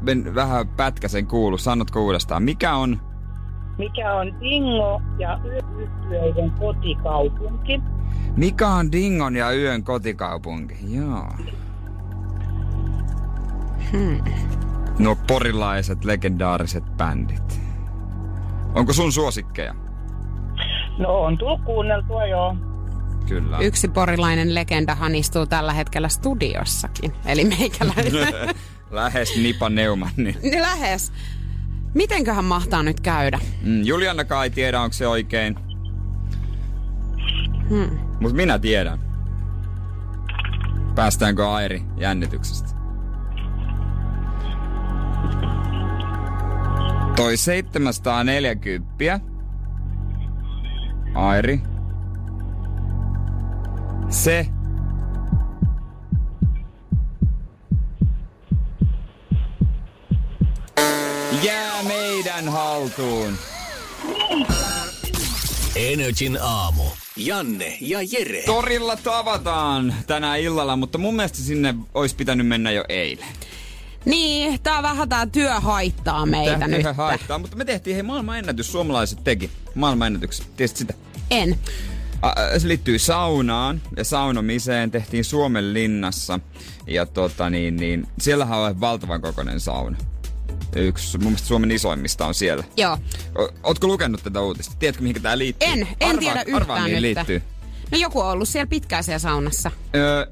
[0.00, 1.58] men vähän pätkäsen kuulu.
[1.58, 2.42] Sanotko uudestaan?
[2.42, 3.00] Mikä on
[3.78, 7.80] Mikä on Ingo ja Yö-yhtiöiden kotikaupunki?
[8.36, 10.74] Mikä on Dingon ja Yön kotikaupunki?
[10.88, 11.28] Joo.
[13.92, 14.20] Hmm.
[14.98, 17.60] No porilaiset legendaariset bändit.
[18.74, 19.74] Onko sun suosikkeja?
[20.98, 22.56] No on tullut kuunneltua joo.
[23.28, 23.58] Kyllä.
[23.58, 27.12] Yksi porilainen legendahan istuu tällä hetkellä studiossakin.
[27.26, 28.12] Eli meikäläinen.
[28.90, 30.12] Lähes Nipa Neumann.
[30.16, 30.36] Niin.
[30.42, 31.12] Niin Lähes.
[31.94, 33.38] Mitenköhän mahtaa nyt käydä?
[33.62, 35.56] Mm, Juliannakaan ei tiedä, onko se oikein.
[37.68, 37.98] Hmm.
[38.20, 38.98] Mut minä tiedän.
[40.94, 42.68] Päästäänkö Airi jännityksestä?
[47.16, 49.20] Toi 740.
[51.14, 51.60] Airi.
[54.12, 54.46] Se.
[61.42, 63.38] Jää meidän haltuun.
[65.76, 66.82] Energin aamu.
[67.16, 68.42] Janne ja Jere.
[68.46, 73.28] Torilla tavataan tänä illalla, mutta mun mielestä sinne olisi pitänyt mennä jo eilen.
[74.04, 76.86] Niin, tää vähän tää työ haittaa meitä Tää nyt.
[76.96, 80.46] haittaa, mutta me tehtiin hei maailman ennätys, suomalaiset teki maailman ennätyksen.
[80.56, 80.94] Tiesit sitä?
[81.30, 81.58] En.
[82.58, 84.90] Se liittyy saunaan ja saunomiseen.
[84.90, 86.40] Tehtiin Suomen linnassa.
[86.86, 89.96] Ja tota niin, niin siellähän on valtavan kokoinen sauna.
[90.76, 92.64] Yksi mun mielestä Suomen isoimmista on siellä.
[92.76, 92.98] Joo.
[93.38, 94.74] O- Ootko lukenut tätä uutista?
[94.78, 95.68] Tiedätkö mihin tämä liittyy?
[95.68, 97.02] En, en tiedä arvaa, yhtään mihin nyt.
[97.02, 97.42] liittyy.
[97.90, 99.70] No joku on ollut siellä pitkään siellä saunassa.
[99.94, 100.26] Öö,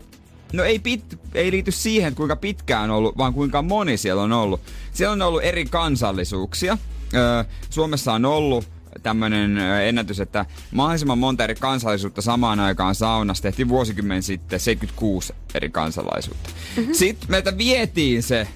[0.52, 4.32] no ei, pit, ei liity siihen, kuinka pitkään on ollut, vaan kuinka moni siellä on
[4.32, 4.60] ollut.
[4.92, 6.78] Siellä on ollut eri kansallisuuksia.
[7.14, 8.68] Öö, Suomessa on ollut
[9.02, 15.32] tämmönen ö, ennätys, että mahdollisimman monta eri kansalaisuutta samaan aikaan saunassa tehtiin vuosikymmen sitten 76
[15.54, 16.50] eri kansalaisuutta.
[16.76, 16.94] Mm-hmm.
[16.94, 18.48] Sitten meiltä vietiin se,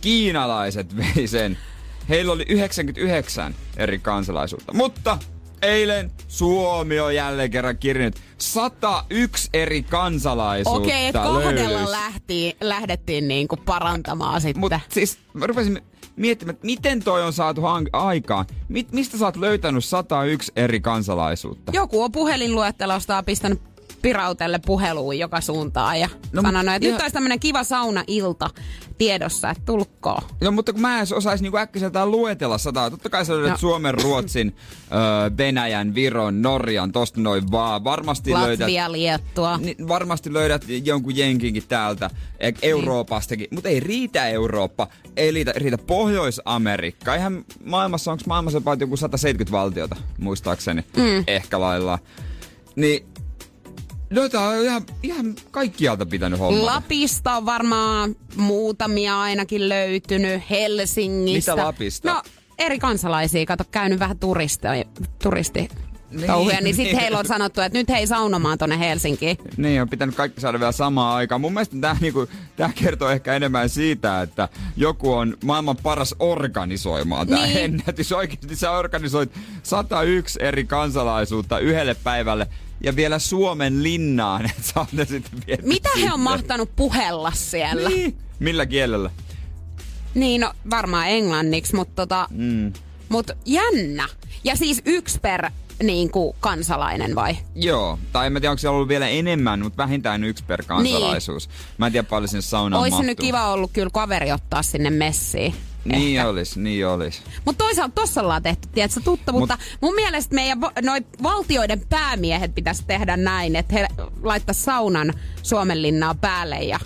[0.00, 1.58] kiinalaiset vei sen.
[2.08, 5.18] Heillä oli 99 eri kansalaisuutta, mutta
[5.62, 13.56] eilen Suomi on jälleen kerran kirjannut 101 eri kansalaisuutta Okei, että kahdella lähti, lähdettiin niinku
[13.56, 14.60] parantamaan sitten.
[14.60, 15.82] Mutta siis mä rupesin
[16.16, 17.60] miettimään, että miten toi on saatu
[17.92, 18.46] aikaan.
[18.68, 21.72] Mit, mistä sä oot löytänyt 101 eri kansalaisuutta?
[21.74, 23.60] Joku on puhelinluettelosta pistänyt
[24.06, 28.50] pirautelle puheluun joka suuntaan ja No, no, sanonut, että ihan- nyt olisi tämmönen kiva saunailta
[28.98, 30.20] tiedossa, että tulkoo.
[30.40, 32.90] No mutta kun mä en edes osais niinku äkkiseltään luetella sataa.
[32.90, 33.56] Totta kai sä löydät No.
[33.58, 34.56] Suomen, Ruotsin,
[34.92, 37.84] öö, Venäjän, Viron, Norjan, tosta noin vaan.
[37.84, 38.60] Varmasti löydät...
[38.60, 39.56] Latvia, Liettua.
[39.56, 45.78] Niin varmasti löydät jonkun jenkinkin täältä, e- Euroopastakin, mutta ei riitä Eurooppa, ei riitä, riitä
[45.78, 47.14] Pohjois-Amerikka.
[47.14, 51.24] Eihän maailmassa, onko maailmassa jopa joku 170 valtiota, muistaakseni, mm.
[51.26, 51.98] ehkä lailla.
[52.76, 53.06] Niin,
[54.10, 56.66] noita on ihan, ihan kaikkialta pitänyt hommata.
[56.66, 61.52] Lapista on varmaan muutamia ainakin löytynyt, Helsingistä.
[61.52, 62.12] Mitä Lapista?
[62.12, 62.22] No,
[62.58, 64.66] eri kansalaisia, kato, käynyt vähän turisti,
[65.22, 65.68] turisti
[66.10, 67.00] Niin, touhuja, niin sitten niin.
[67.00, 69.36] heillä on sanottu, että nyt hei saunomaan tonne Helsinkiin.
[69.56, 71.40] Niin, on pitänyt kaikki saada vielä samaan aikaan.
[71.40, 77.26] Mun mielestä tämä niinku, tää kertoo ehkä enemmän siitä, että joku on maailman paras organisoimaan
[77.28, 77.58] tämä Niin.
[77.58, 78.12] ennätys.
[78.12, 79.30] Oikeasti sä organisoit
[79.62, 82.46] 101 eri kansalaisuutta yhdelle päivälle
[82.84, 86.16] ja vielä Suomen linnaan, että ne sitten Mitä he on sinne.
[86.16, 87.88] mahtanut puhella siellä?
[87.88, 88.16] Niin.
[88.38, 89.10] Millä kielellä?
[90.14, 92.72] niin no, varmaan englanniksi, mutta tota, Mm.
[93.08, 94.08] mut jännä.
[94.44, 95.50] Ja siis yksi per
[95.82, 97.36] niin kuin, kansalainen vai?
[97.54, 101.48] Joo, tai en mä tiedä, onko siellä ollut vielä enemmän, mutta vähintään yksi per kansalaisuus.
[101.48, 101.56] Niin.
[101.78, 103.06] Mä en tiedä paljon sinne saunaan Olisi mahtuu.
[103.06, 105.54] nyt kiva ollut kyllä kaveri ottaa sinne messiin.
[105.84, 107.22] Niin olis, niin olis.
[107.44, 109.58] Mutta toisaalta tossa ollaan tehty, tiedätkö, tuttavuutta.
[109.60, 113.88] Mut, mun mielestä meidän va- noi valtioiden päämiehet pitäisi tehdä näin, että he
[114.22, 115.12] laittaisi saunan
[115.42, 116.78] Suomenlinnaa päälle ja,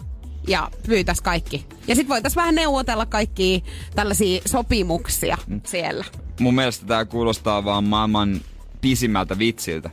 [0.48, 1.66] ja pyytäisi kaikki.
[1.87, 3.61] Ja sitten voitaisiin vähän neuvotella kaikkia
[3.94, 5.61] tällaisia sopimuksia mm.
[5.66, 6.05] siellä.
[6.40, 8.40] Mun mielestä tää kuulostaa vaan maailman
[8.80, 9.90] pisimmältä vitsiltä.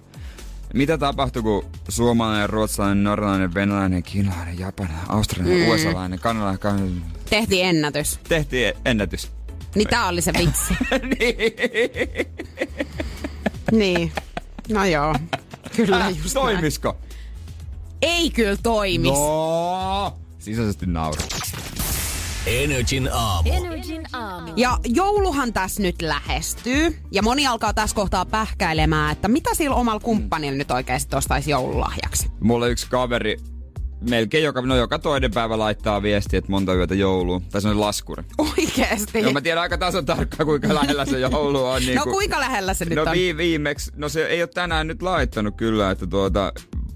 [0.73, 5.75] Mitä tapahtui, kun suomalainen, ruotsalainen, norjalainen, venäläinen, kiinalainen, japanilainen, australialainen, mm.
[5.75, 7.03] USA-lainen, kanalainen, kan...
[7.29, 8.19] Tehtiin ennätys.
[8.29, 9.31] tehtiin ennätys?
[9.75, 10.73] Niin tää oli se vitsi.
[11.19, 11.53] niin.
[13.71, 14.11] niin.
[14.69, 15.15] No joo.
[15.75, 16.33] Kyllä just näin.
[16.33, 16.97] Toimisko?
[18.01, 19.11] Ei kyllä toimis.
[19.11, 21.21] No, sisäisesti nauru.
[22.45, 23.49] Energin aamu.
[23.53, 24.53] Energin aamu.
[24.55, 26.97] Ja jouluhan tässä nyt lähestyy.
[27.11, 32.27] Ja moni alkaa tässä kohtaa pähkäilemään, että mitä sillä omalla kumppanilla nyt oikeasti ostaisi joululahjaksi.
[32.39, 33.37] Mulla yksi kaveri
[34.09, 37.41] melkein joka, no joka toinen päivä laittaa viestiä, että monta yötä joulua.
[37.51, 38.23] Tai se on laskuri.
[38.37, 39.21] Oikeesti.
[39.21, 41.81] No mä tiedän aika tasan tarkkaan, kuinka lähellä se joulu on.
[41.81, 43.11] Niin no kun- kuinka lähellä se nyt No on?
[43.11, 46.51] vii, viimeksi, no se ei ole tänään nyt laittanut kyllä, että tuota,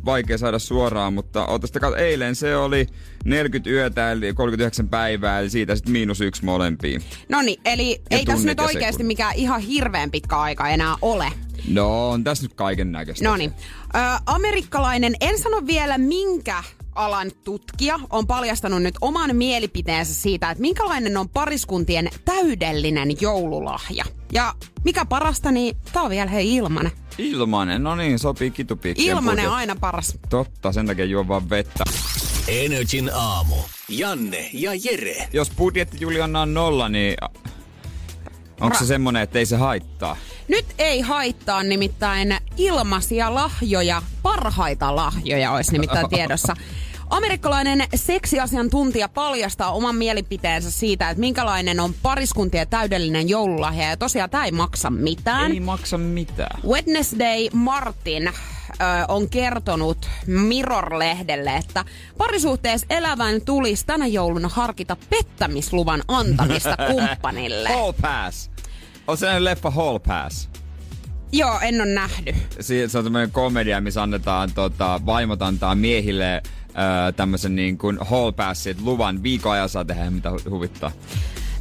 [0.06, 1.48] vaikea saada suoraan, mutta
[1.82, 2.88] katso, eilen se oli
[3.26, 7.02] 40 yötä eli 39 päivää, eli siitä sitten miinus yksi molempiin.
[7.30, 11.32] No niin, eli Ja ei tässä nyt oikeasti mikään ihan hirveän pitkä aika enää ole.
[11.68, 13.26] No on tässä nyt kaiken näköistä.
[13.30, 13.54] No niin.
[14.26, 16.64] Amerikkalainen, en sano vielä minkä
[16.96, 24.06] alan tutkija on paljastanut nyt oman mielipiteensä siitä, että minkälainen on pariskuntien täydellinen joululahja.
[24.34, 26.92] Ja mikä parasta, niin tää on vielä hei ilmanen.
[27.18, 30.18] Ilmanen, no niin, sopii kitupiikkien Ilmanen on aina paras.
[30.30, 31.84] Totta, sen takia juo vaan vettä.
[32.48, 33.56] Energin aamu.
[33.90, 35.30] Janne ja Jere.
[35.34, 37.16] Jos budjetti Juliana on nolla, niin
[38.62, 40.18] onko se semmonen, että ei se haittaa?
[40.48, 46.56] Nyt ei haittaa nimittäin ilmaisia lahjoja, parhaita lahjoja olisi nimittäin tiedossa.
[47.12, 53.90] Amerikkalainen seksiasiantuntija paljastaa oman mielipiteensä siitä, että minkälainen on pariskuntien täydellinen joululahja.
[53.90, 55.52] Ja tosiaan tämä ei maksa mitään.
[55.52, 56.62] Ei maksa mitään.
[56.68, 58.32] Wednesday Martin
[59.08, 61.86] on kertonut Mirror-lehdelle, että
[62.18, 67.70] parisuhteessa elävän tulisi tänä jouluna harkita pettämisluvan antamista kumppanille.
[67.70, 68.52] Hall Pass.
[69.08, 70.50] On se leffa Hall Pass?
[71.32, 72.36] Joo, en ole nähnyt.
[72.60, 76.42] Se on tämmöinen komedia, missä annetaan, tota, vaimot antaa miehille
[76.78, 80.92] öö, tämmöisen niin kuin hall passin, että luvan viikon ajan saa tehdä mitä hu- huvittaa.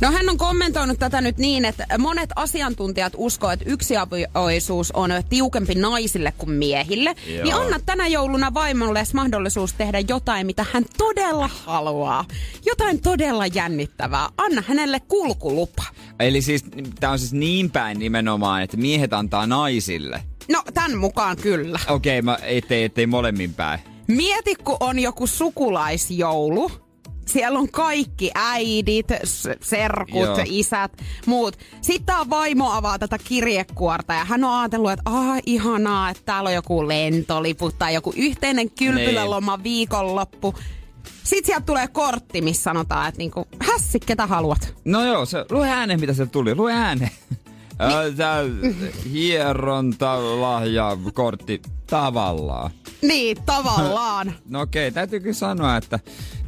[0.01, 5.75] No hän on kommentoinut tätä nyt niin, että monet asiantuntijat uskoo, että yksiavioisuus on tiukempi
[5.75, 7.15] naisille kuin miehille.
[7.27, 7.45] Joo.
[7.45, 12.25] Niin anna tänä jouluna vaimolle mahdollisuus tehdä jotain, mitä hän todella haluaa.
[12.67, 14.29] Jotain todella jännittävää.
[14.37, 15.83] Anna hänelle kulkulupa.
[16.21, 16.65] Eli siis
[17.01, 20.23] tää on siis niin päin nimenomaan, että miehet antaa naisille.
[20.49, 21.79] No, tämän mukaan kyllä.
[21.89, 23.90] Okei, okay, mä ettei, ettei molemmin päin.
[24.11, 26.71] Mieti, kun on joku sukulaisjoulu.
[27.27, 29.07] Siellä on kaikki äidit,
[29.61, 30.37] serkut, Joo.
[30.45, 30.93] isät,
[31.27, 31.59] muut.
[31.81, 36.49] Sitten tämä vaimo avaa tätä kirjekuorta ja hän on ajatellut, että ah, ihanaa, että täällä
[36.49, 40.55] on joku lentoliput tai joku yhteinen kylpyläloma viikonloppu.
[41.25, 44.75] Sitten sieltä tulee kortti, missä sanotaan, että niinku, hässi, ketä haluat.
[44.85, 47.11] No joo, se, lue ääneen mitä se tuli, lue ääneen.
[49.13, 52.71] Hieronta, lahja, kortti, tavallaan.
[53.03, 54.35] Niin, tavallaan.
[54.49, 55.99] No okei, täytyy kyllä sanoa, että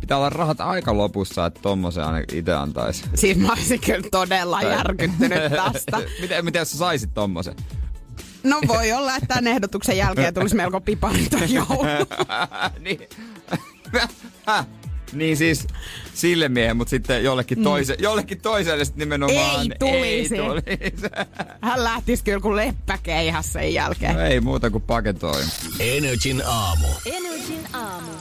[0.01, 3.05] pitää olla rahat aika lopussa, että tommosen aina itse antaisi.
[3.14, 5.38] siis mä olisin kyllä todella järkyttynyt
[5.73, 6.01] tästä.
[6.23, 7.55] miten, miten jos sä saisit tommosen?
[8.42, 11.87] No voi olla, että tämän ehdotuksen jälkeen tulisi melko piparinta joulu.
[12.85, 13.01] niin.
[15.12, 15.66] niin siis
[16.14, 19.72] sille miehen, mutta sitten jollekin, toise, jollekin toiselle sitten nimenomaan Mm.
[19.72, 20.37] Ei tulisi.
[20.37, 21.14] Ei tulisi.
[21.62, 24.14] Hän lähtisi kyllä kuin leppäkeihäs sen jälkeen.
[24.14, 25.42] no ei muuta kuin paketoi.
[25.81, 26.87] Energin aamu.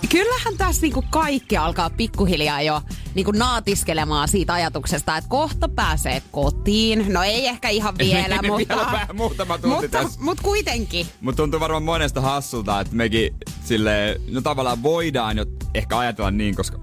[0.10, 2.82] Kyllähän tässä niinku kaikki alkaa pikkuhiljaa jo
[3.16, 7.06] niinku naatiskelemaan siitä ajatuksesta, että kohta pääsee kotiin.
[7.14, 8.76] No ei ehkä ihan vielä, Vielä mutta...
[8.92, 10.20] vähän muutama tunti mutta, tässä.
[10.22, 11.08] mutta kuitenkin.
[11.22, 16.56] Mutta tuntuu varmaan monesta hassulta, että mekin sille no tavallaan voidaan jo ehkä ajatella niin,
[16.56, 16.80] koska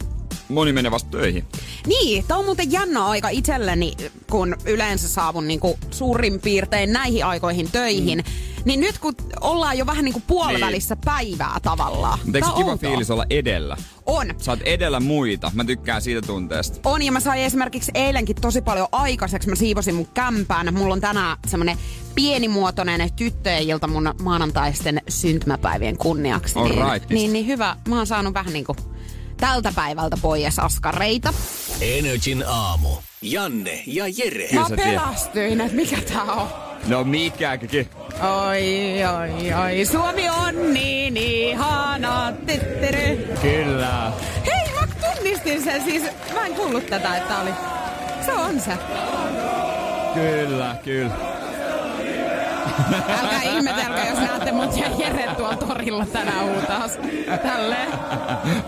[0.49, 1.45] moni menee vasta töihin.
[1.87, 3.93] Niin, tämä on muuten jännä aika itselleni,
[4.31, 8.19] kun yleensä saavun niinku suurin piirtein näihin aikoihin töihin.
[8.19, 8.49] Mm.
[8.65, 11.05] Niin nyt kun ollaan jo vähän niinku puolivälissä niin.
[11.05, 12.19] päivää tavallaan.
[12.25, 12.91] Mutta eikö kiva outoa.
[12.91, 13.77] fiilis olla edellä?
[14.07, 14.35] On.
[14.39, 15.51] Sä oot edellä muita.
[15.55, 16.91] Mä tykkään siitä tunteesta.
[16.91, 19.49] On, ja mä sain esimerkiksi eilenkin tosi paljon aikaiseksi.
[19.49, 20.75] Mä siivosin mun kämpään.
[20.75, 21.79] Mulla on tänään semmonen
[22.15, 26.59] pienimuotoinen tyttöjen ilta mun maanantaisten syntymäpäivien kunniaksi.
[26.61, 27.11] Niin, Alright.
[27.11, 27.77] niin, niin hyvä.
[27.89, 28.77] Mä oon saanut vähän niinku
[29.41, 31.35] tältä päivältä pois askareita.
[31.81, 32.89] Energin aamu.
[33.23, 34.49] Janne ja Jere.
[34.53, 36.49] Mä pelastyin, että mikä tää on.
[36.87, 37.91] No mikäkin.
[38.47, 42.33] Oi, oi, oi, Suomi on niin ihana.
[42.47, 43.29] Tyttyry.
[43.43, 44.13] Kyllä.
[44.47, 46.03] Hei, mä tunnistin sen siis.
[46.35, 47.51] Mä en kuullut tätä, että oli.
[48.25, 48.73] Se on se.
[50.15, 51.15] Kyllä, kyllä.
[53.21, 56.93] Älkää ihmetelkö, jos näette mut ja Jere tuolla torilla tänään huutaas.
[57.43, 57.89] Tälleen.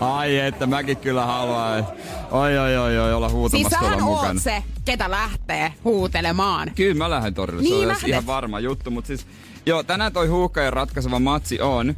[0.01, 1.87] Ai että mäkin kyllä haluan.
[2.31, 4.39] Oi oi oi oi olla Siis huutamassa sähän tuolla mukana.
[4.39, 6.71] se, ketä lähtee huutelemaan.
[6.75, 8.07] Kyllä mä lähden torille, Niin se on lähdet.
[8.09, 9.25] ihan varma juttu, mutta siis
[9.65, 11.95] joo, tänään toi huuhkajan ratkaiseva matsi on.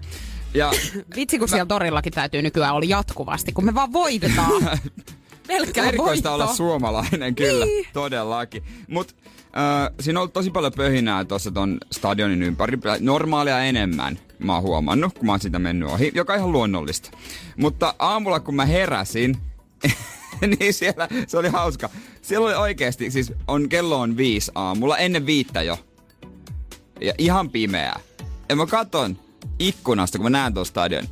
[0.53, 0.71] Ja
[1.15, 4.51] Vitsi, kun siellä torillakin täytyy nykyään olla jatkuvasti, kun me vaan voitetaan.
[5.47, 6.33] Pelkkää erikoista voittoa.
[6.45, 7.85] olla suomalainen, kyllä, Niin.
[7.93, 8.63] todellakin.
[8.87, 9.15] Mut
[9.57, 14.19] äh, siinä on ollut tosi paljon pöhinää tuossa ton stadionin ympäri, normaalia enemmän.
[14.39, 17.11] Mä oon huomannut, kun mä oon sitä mennyt ohi, joka ihan luonnollista.
[17.57, 19.37] Mutta aamulla kun mä heräsin,
[20.59, 21.89] niin siellä, se oli hauska.
[22.21, 25.79] Siellä oli oikeesti, siis on, kello on viisi aamulla, ennen viittä jo.
[27.01, 27.99] Ja ihan pimeää.
[28.49, 29.19] Ja mä katon
[29.59, 31.03] ikkunasta, kun mä näen tuon stadion,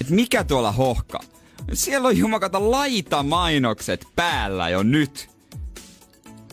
[0.00, 1.20] että mikä tuolla hohka.
[1.72, 5.35] Siellä on jumakata laitamainokset päällä jo nyt.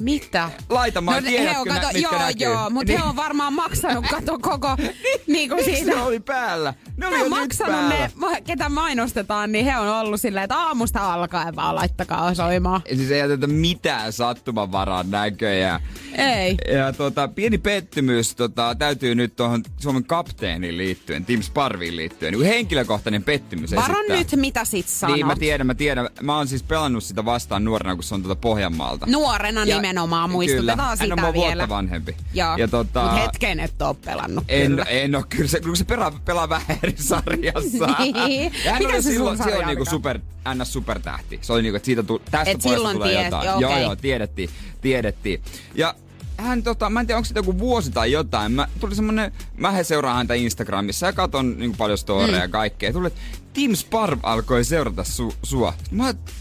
[0.03, 0.49] Mitä?
[0.69, 2.47] Laitama, no, tiedätkö he on, kato, joo, näkyy?
[2.47, 3.01] joo, mutta Niin.
[3.03, 4.67] he on varmaan maksanut, kato koko,
[5.27, 5.91] niin kuin siitä.
[5.91, 6.73] ne oli päällä?
[6.97, 8.09] Ne oli Ne jo on maksanut päällä.
[8.31, 12.81] ne, ketä mainostetaan, niin he on ollut silleen, että aamusta alkaen vaan laittakaa soimaan.
[12.89, 15.81] Ja Siis ei jätetä mitään sattumanvaraa näköjään.
[16.17, 16.57] Ei.
[16.73, 22.33] Ja tota, pieni pettymys tota, täytyy nyt tuohon Suomen kapteeniin liittyen, Tim Sparviin liittyen.
[22.33, 24.17] Niin henkilökohtainen pettymys Varo esittää.
[24.17, 25.15] nyt, mitä sit sanot.
[25.15, 26.09] Niin, mä tiedän, mä tiedän.
[26.21, 29.05] Mä oon siis pelannut sitä vastaan nuorena, kun se on tuota Pohjanmaalta.
[29.09, 31.45] Nuorena Ja- nimenomaan, kyllä, muistutetaan hän sitä on mua vielä.
[31.55, 32.15] vuotta vanhempi.
[32.33, 34.83] Joo, Ja tota, mut hetken et oo pelannut En, kyllä.
[34.83, 37.87] en oo, kyllä se, kyllä se pelaa, pelaa vähän eri sarjassa.
[37.99, 38.53] Niin.
[38.65, 40.19] Ja hän Mikä oli se silloin, sarja silloin niinku super,
[40.55, 41.39] ns supertähti.
[41.41, 43.45] Se oli niinku, että siitä tu, tästä Et pojasta tulee ties- jotain.
[43.45, 43.83] joo, Joo, okei.
[43.83, 44.49] joo, tiedettiin,
[44.81, 45.41] tiedettiin.
[45.75, 45.95] Ja
[46.37, 48.51] hän tota, mä en tiedä onko se joku vuosi tai jotain.
[48.51, 52.93] Mä, tuli semmonen, mä seuraan häntä Instagramissa ja katon niin paljon storeja ja kaikkea.
[52.93, 53.09] Tuli,
[53.53, 55.73] Tim Sparv alkoi seurata su, sua.
[55.91, 56.33] Mä oon, "Äh,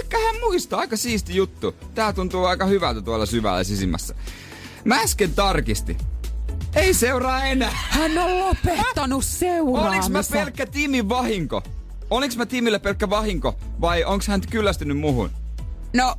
[0.00, 1.74] ehkä hän muistaa, aika siisti juttu.
[1.94, 4.14] Tää tuntuu aika hyvältä tuolla syvällä sisimmässä.
[4.84, 5.98] Mä äsken tarkistin.
[6.76, 7.78] Ei seuraa enää.
[7.88, 10.16] Hän on lopettanut seuraamisen.
[10.16, 11.62] Oliks mä pelkkä Timin vahinko?
[12.10, 15.30] Oliks mä Timille pelkkä vahinko vai onks hän kyllästynyt muhun?
[15.94, 16.14] No,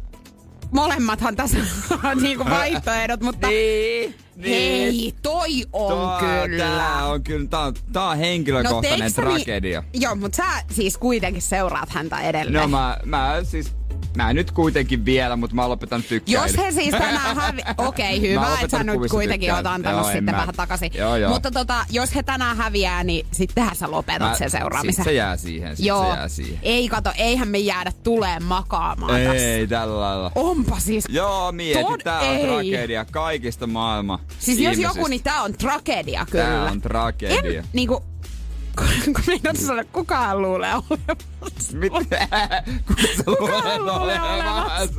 [0.71, 1.57] molemmathan tässä
[2.11, 4.15] on niinku vaihtoehdot, mutta Niin,
[4.49, 6.63] hei, toi on kyllä.
[6.65, 9.83] Tää on kyllä, tää on, tää on henkilökohtainen niin- tragedia.
[9.93, 12.53] Joo, mutta sä siis kuitenkin seuraat häntä edelleen.
[12.61, 13.73] No mä, mä siis,
[14.17, 16.47] mä nyt kuitenkin vielä, mutta mä oon lopettanut tykkäillä.
[16.47, 17.61] Jos he siis tänään hävi...
[17.77, 20.91] Okei, oon hyvä, että sä nyt kuitenkin oot antanut Joo, en sitten mä- vähän takaisin.
[20.93, 21.31] Joo, joo.
[21.31, 24.95] Mutta tota, jos he tänään häviää, niin sittenhän sä lopetat Mä- sen seuraamisen.
[24.95, 26.03] Sit se jää siihen, sit Joo.
[26.03, 26.59] se jää siihen.
[26.61, 29.33] Ei kato, eihän me jäädä tuleen makaamaan tässä.
[29.47, 30.31] Ei, tällä lailla.
[30.35, 31.03] Onpa siis...
[31.09, 32.45] Joo, mieti, Tod- tää on ei.
[32.47, 34.99] tragedia kaikista maailma Siis jos ihmisistä.
[34.99, 36.43] joku, niin tää on tragedia kyllä.
[36.45, 37.59] Tää on tragedia.
[37.61, 38.03] En, niinku,
[38.75, 41.77] kun meidän sanoa, kukaan luulee olevansa.
[41.77, 42.27] Mitä?
[42.87, 44.93] Kuka sä luulet luulee olevansa?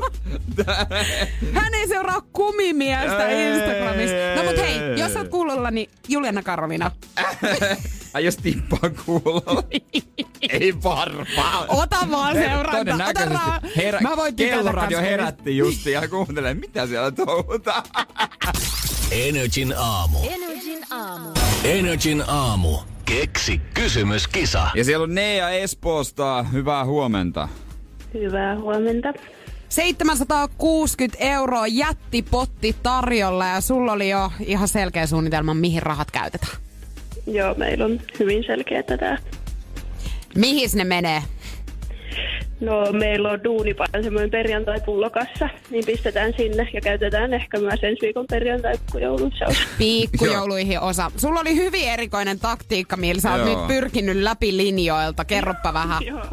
[1.55, 4.17] Hän ei seuraa kumimiestä Instagramissa.
[4.37, 5.01] No mut hei, ei.
[5.01, 6.91] jos sä oot kuulolla, niin Juliana Karolina.
[8.15, 9.63] Ai jos tippaa kuulolla.
[10.51, 11.65] Ei varmaan.
[11.69, 12.71] Ota vaan seuranta.
[12.71, 13.37] Ota Todennäköisesti.
[13.37, 17.83] ra- Herä, Mä voin kelloradio herätti justi ja kuuntelee, mitä siellä touhutaan.
[19.11, 20.19] Energin aamu.
[20.31, 21.29] Energin aamu.
[21.65, 22.79] Energin aamu.
[23.21, 24.69] Keksi kysymyskisa.
[24.75, 26.43] Ja siellä on Nea Espoosta.
[26.43, 27.49] Hyvää huomenta.
[28.15, 29.13] Hyvää huomenta.
[29.69, 36.57] 760 euroa jättipotti tarjolla ja sulla oli jo ihan selkeä suunnitelma, mihin rahat käytetään.
[37.27, 39.19] Joo, meillä on hyvin selkeä tätä.
[40.35, 41.23] Mihin ne menee?
[42.63, 48.27] No, meillä on duunipajan semmoinen perjantai-pullokassa, niin pistetään sinne ja käytetään ehkä myös ensi viikon
[48.31, 49.45] perjantai joulussa.
[49.79, 51.11] Pikkujouluihin osa.
[51.17, 53.59] Sulla oli hyvin erikoinen taktiikka, millä sä oot Joo.
[53.59, 55.25] nyt pyrkinyt läpi linjoilta.
[55.25, 56.03] Kerropa vähän.
[56.07, 56.25] Joo.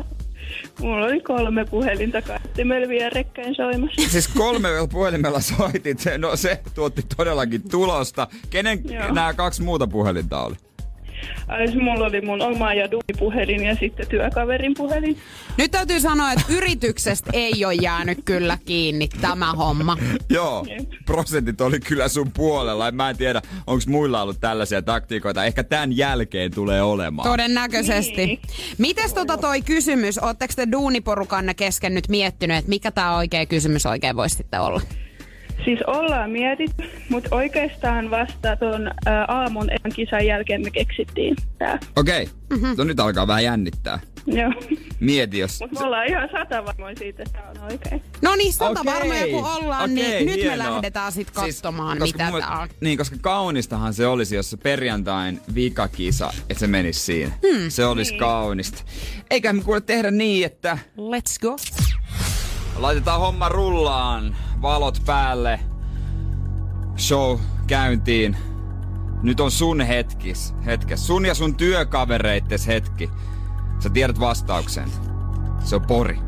[0.80, 4.10] Mulla oli kolme puhelinta kattimella vierekkäin soimassa.
[4.10, 5.98] Siis kolme puhelimella soitit.
[6.18, 8.28] No se tuotti todellakin tulosta.
[8.50, 9.14] Kenen Joo.
[9.14, 10.56] nämä kaksi muuta puhelinta oli?
[11.48, 15.18] Ai, mulla oli mun oma ja duunipuhelin ja sitten työkaverin puhelin.
[15.58, 19.98] Nyt täytyy sanoa, että yrityksestä ei ole jäänyt kyllä kiinni tämä homma.
[20.30, 20.90] Joo, Jep.
[21.06, 22.88] prosentit oli kyllä sun puolella.
[22.88, 25.46] En Mä en tiedä, onko muilla ollut tällaisia taktiikoita.
[25.46, 27.30] Ehkä tämän jälkeen tulee olemaan.
[27.30, 28.26] Todennäköisesti.
[28.26, 28.40] Niin.
[28.78, 30.18] Mites tota toi kysymys?
[30.18, 34.82] Ootteko te duuniporukanne kesken nyt miettinyt, että mikä tämä oikea kysymys oikein voisi sitten olla?
[35.66, 41.80] Siis ollaan mietitty, mutta oikeastaan vasta ton ää, aamun ekan kisan jälkeen me keksittiin tää.
[41.96, 42.34] Okei, okay.
[42.60, 42.74] mm-hmm.
[42.78, 44.00] no nyt alkaa vähän jännittää.
[44.26, 44.54] Joo.
[45.00, 45.60] Mieti, jos...
[45.62, 48.02] Mutta me ollaan ihan sata varmoin siitä, että tää on oikein.
[48.22, 50.74] No niin, sata Okei, varmoja kun ollaan, okei, niin nyt me hienoa.
[50.74, 52.70] lähdetään sitten katsomaan, Siis, koska mitä mun- tää on.
[52.82, 57.32] Niin, koska kaunistahan se olisi, jos se perjantain vikakisa, että se menisi siinä.
[57.48, 57.70] Hmm.
[57.70, 58.20] Se olisi Niin.
[58.20, 58.84] kaunista.
[59.30, 61.56] Eikä me kuule tehdä niin, että Let's go.
[62.82, 65.60] Laitetaan homma rullaan, valot päälle,
[66.98, 68.38] show käyntiin.
[69.24, 71.08] Nyt on sun hetkis, hetkes.
[71.08, 73.10] Sun ja sun työkavereittes hetki.
[73.80, 74.90] Sä tiedät vastauksen.
[75.60, 76.20] Se on Pori.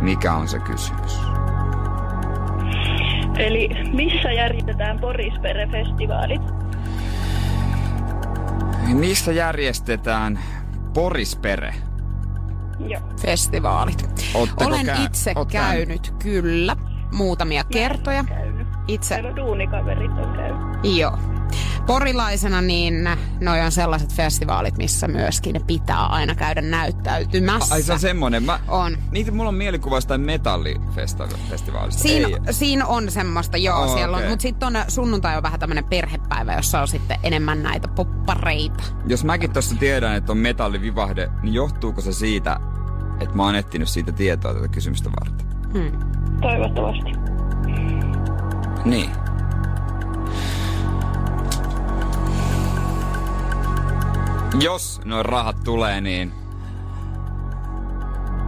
[0.00, 1.18] Mikä on se kysymys?
[3.38, 6.42] Eli missä järjestetään Porispere-festivaalit?
[8.94, 10.38] Missä järjestetään
[10.94, 11.74] Porispere?
[12.86, 13.00] Joo.
[13.22, 14.10] Festivaalit.
[14.34, 16.76] Ootteko Olen kä- itse oot käynyt kyllä
[17.12, 18.24] muutamia kertoja.
[18.24, 18.68] Käynyt.
[18.88, 20.96] Itse, Meillä on duunikaverit on käynyt.
[20.96, 21.18] joo.
[21.86, 23.08] Porilaisena niin
[23.40, 27.74] noi on sellaiset festivaalit, missä myöskin pitää aina käydä näyttäytymässä.
[27.74, 28.42] Ai se on semmonen.
[28.42, 28.96] Mä, On.
[29.10, 32.02] Niitä mulla on mielikuva jostain metallifestivaalista.
[32.02, 32.52] Siinä, Ei.
[32.52, 34.22] siinä on semmoista, joo, Oh, siellä on.
[34.22, 34.30] okei.
[34.30, 38.84] Mutta sitten on sunnuntai on vähän tämmönen perhepäivä, jossa on sitten enemmän näitä poppareita.
[39.06, 42.60] Jos mäkin tossa tiedän, että on metallivivahde, niin johtuuko se siitä,
[43.20, 45.46] että mä oon etsinyt siitä tietoa tätä kysymystä varten?
[45.72, 45.98] Hmm.
[46.40, 47.12] Toivottavasti.
[48.84, 49.10] Niin.
[54.60, 56.32] Jos noin rahat tulee, niin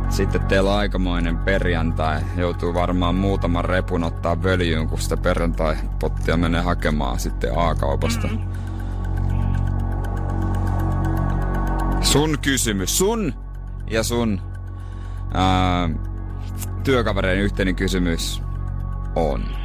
[0.09, 2.21] sitten teillä on aikamoinen perjantai.
[2.37, 8.29] Joutuu varmaan muutaman repun ottaa völjyyn, kun sitä perjantai-pottia menee hakemaan sitten A-kaupasta.
[8.29, 8.39] Mm.
[12.03, 13.35] Sun kysymys, sun
[13.91, 14.41] ja sun
[15.35, 15.91] ää,
[16.85, 18.43] työkavereiden yhteinen kysymys
[19.17, 19.60] on.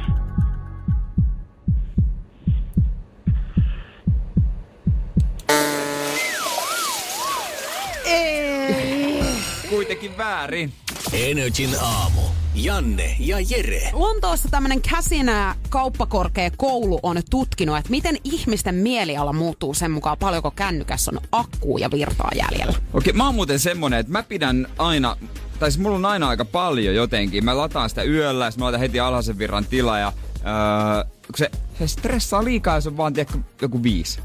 [10.56, 10.72] Väärin.
[11.12, 12.20] Energin aamu.
[12.54, 13.90] Janne ja Jere.
[13.92, 21.10] Lontoossa tämmöinen käsinä kauppakorkeakoulu on tutkinut, että miten ihmisten mieliala muuttuu sen mukaan, paljonko kännykässä
[21.14, 22.78] on akkuu ja virtaa jäljellä.
[22.92, 25.16] Okei, mä oon muuten semmonen, että mä pidän aina,
[25.58, 27.44] tai siis mulla on aina aika paljon jotenkin.
[27.44, 31.36] Mä lataan sitä yöllä, ja sit mä laitan heti alhaisen virran tila ja öö, kun
[31.36, 34.20] se, se stressaa liikaa, jos on vaan tiedätkö, joku viisi.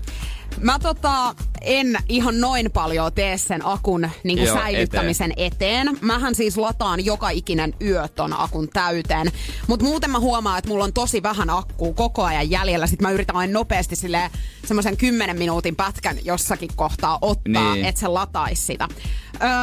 [0.60, 5.84] Mä tota, en ihan noin paljon tee sen akun niin kuin Joo, säilyttämisen eteen.
[5.88, 5.97] eteen.
[6.02, 9.32] Mähän siis lataan joka ikinen yö ton akun täyteen.
[9.68, 12.88] Mutta muuten mä huomaan, että mulla on tosi vähän akkuu koko ajan jäljellä.
[12.88, 14.32] Sitten mä yritän aina nopeasti sille
[14.66, 17.86] semmoisen 10 minuutin pätkän jossakin kohtaa ottaa, Niin.
[17.86, 18.88] että se lataisi sitä.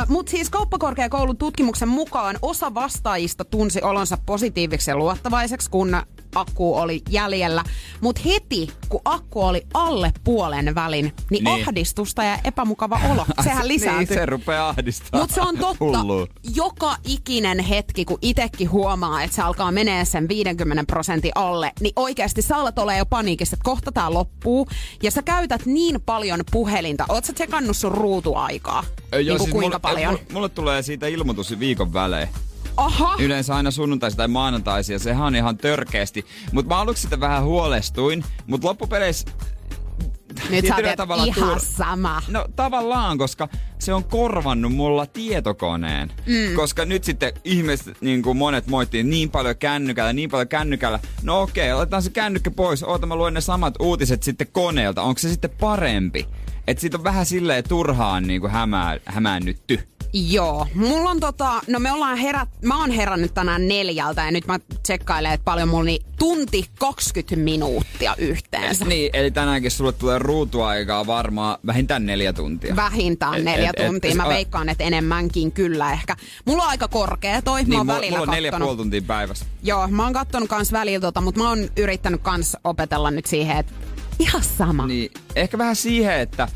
[0.08, 6.02] Mutta siis kauppakorkeakoulun tutkimuksen mukaan osa vastaajista tunsi olonsa positiiviksi ja luottavaiseksi, kun
[6.34, 7.64] akku oli jäljellä.
[8.00, 11.44] Mutta heti, kun akku oli alle puolen välin, niin, Niin.
[11.44, 11.68] niin.
[11.68, 14.16] ahdistusta ja epämukava olo, sehän Niin, lisääntyy.
[14.16, 15.22] se rupeaa ahdistamaan.
[15.22, 15.84] Mutta se on totta.
[15.84, 16.26] Hullu.
[16.54, 21.92] Joka ikinen hetki, kun itekin huomaa, että se alkaa menee sen 50 prosentin alle, niin
[21.96, 24.68] oikeasti sä alat olla jo paniikissa, että kohta tää loppuu.
[25.02, 27.04] Ja sä käytät niin paljon puhelinta.
[27.08, 28.84] Oot sä tsekannut sun ruutuaikaa?
[29.14, 30.12] Ö, niin kuin kuinka mulle, paljon?
[30.12, 32.28] Mulle, mulle tulee siitä ilmoitus viikon välein.
[32.78, 33.16] Aha!
[33.18, 36.26] Yleensä aina sunnuntaisin tai maanantaisin ja sehän on ihan törkeästi.
[36.52, 39.28] Mutta mä aluksi sitä vähän huolestuin, mutta loppupeleissä
[40.50, 42.22] Nyt sä tavalla ihan tur- sama.
[42.28, 43.48] No tavallaan, koska
[43.78, 46.12] se on korvannut mulla tietokoneen.
[46.26, 46.54] Mm.
[46.56, 51.00] Koska nyt sitten ihmiset, niin kuin monet moittiin, niin paljon kännykällä, niin paljon kännykällä.
[51.22, 52.82] No okei, otetaan se kännykkä pois.
[52.82, 55.02] Oota, mä luen ne samat uutiset sitten koneelta.
[55.02, 56.28] Onko se sitten parempi?
[56.66, 59.88] Että siitä on vähän silleen turhaan niin kuin hämää, hämäännytty.
[60.12, 64.46] Joo, mulla on tota, no me ollaan herät, mä oon herännyt tänään neljältä ja nyt
[64.46, 68.84] mä tsekkailen, että paljon mulla niin tunti 20 minuuttia yhteensä.
[68.84, 72.76] Niin, eli tänäänkin sulle tulee ruutuaikaa varmaan vähintään neljä tuntia.
[72.76, 74.14] Vähintään Et- neljä et- et- tuntia.
[74.14, 76.16] Mä a- veikkaan, että enemmänkin kyllä ehkä.
[76.44, 77.62] Mulla on aika korkea toi.
[77.62, 79.44] Mä Niin, oon mulla, välillä mulla on neljä puoli tuntia päivässä.
[79.62, 83.56] Joo, mä oon kattonut kans välillä tota, mutta mä oon yrittänyt kans opetella nyt siihen,
[83.56, 83.72] että
[84.18, 84.86] ihan sama.
[84.86, 86.48] Niin, ehkä vähän siihen, että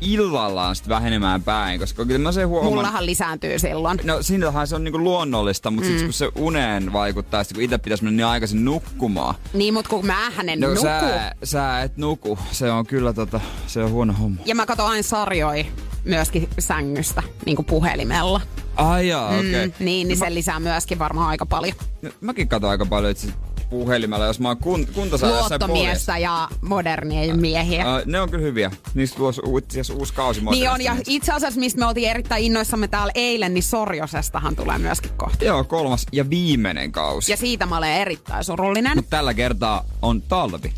[0.00, 2.72] illalla on sitten vähenemään päin, koska kyllä mä sen huomaan...
[2.72, 4.00] Mullahan lisääntyy silloin.
[4.04, 5.96] No siinähän se on niinku luonnollista, mutta mm.
[5.96, 9.34] sit kun se uneen vaikuttaa, sit kun itse pitäisi mennä niin aikaisin nukkumaan.
[9.52, 10.82] Niin, mut kun mä en No nuku.
[10.82, 12.38] sä, sä et nuku.
[12.50, 14.40] Se on kyllä tota, se on huono homma.
[14.44, 15.66] Ja mä katon aina sarjoi
[16.04, 18.40] myöskin sängystä, niin kuin puhelimella.
[18.76, 19.50] Ai jaa, okei.
[19.50, 19.66] Okay.
[19.66, 21.76] Mm, niin, niin se lisää myöskin varmaan aika paljon.
[22.02, 23.28] No, mäkin katon aika paljon itse
[23.70, 25.60] puhelimella, jos mä oon kun, kuntosalilla jossain.
[25.60, 27.82] Luottomiestä ja modernia miehiä.
[27.96, 28.70] Uh, ne on kyllä hyviä.
[28.94, 32.10] Niistä tulossa u- itse asiassa uusi kausi Niin on, ja itse asiassa mistä me oltiin
[32.10, 35.44] erittäin innoissamme täällä eilen, niin Sorjosestahan tulee myöskin kohta.
[35.44, 37.32] Joo, kolmas ja viimeinen kausi.
[37.32, 38.92] Ja siitä mä olen erittäin surullinen.
[38.96, 40.72] Mutta tällä kertaa on talvi.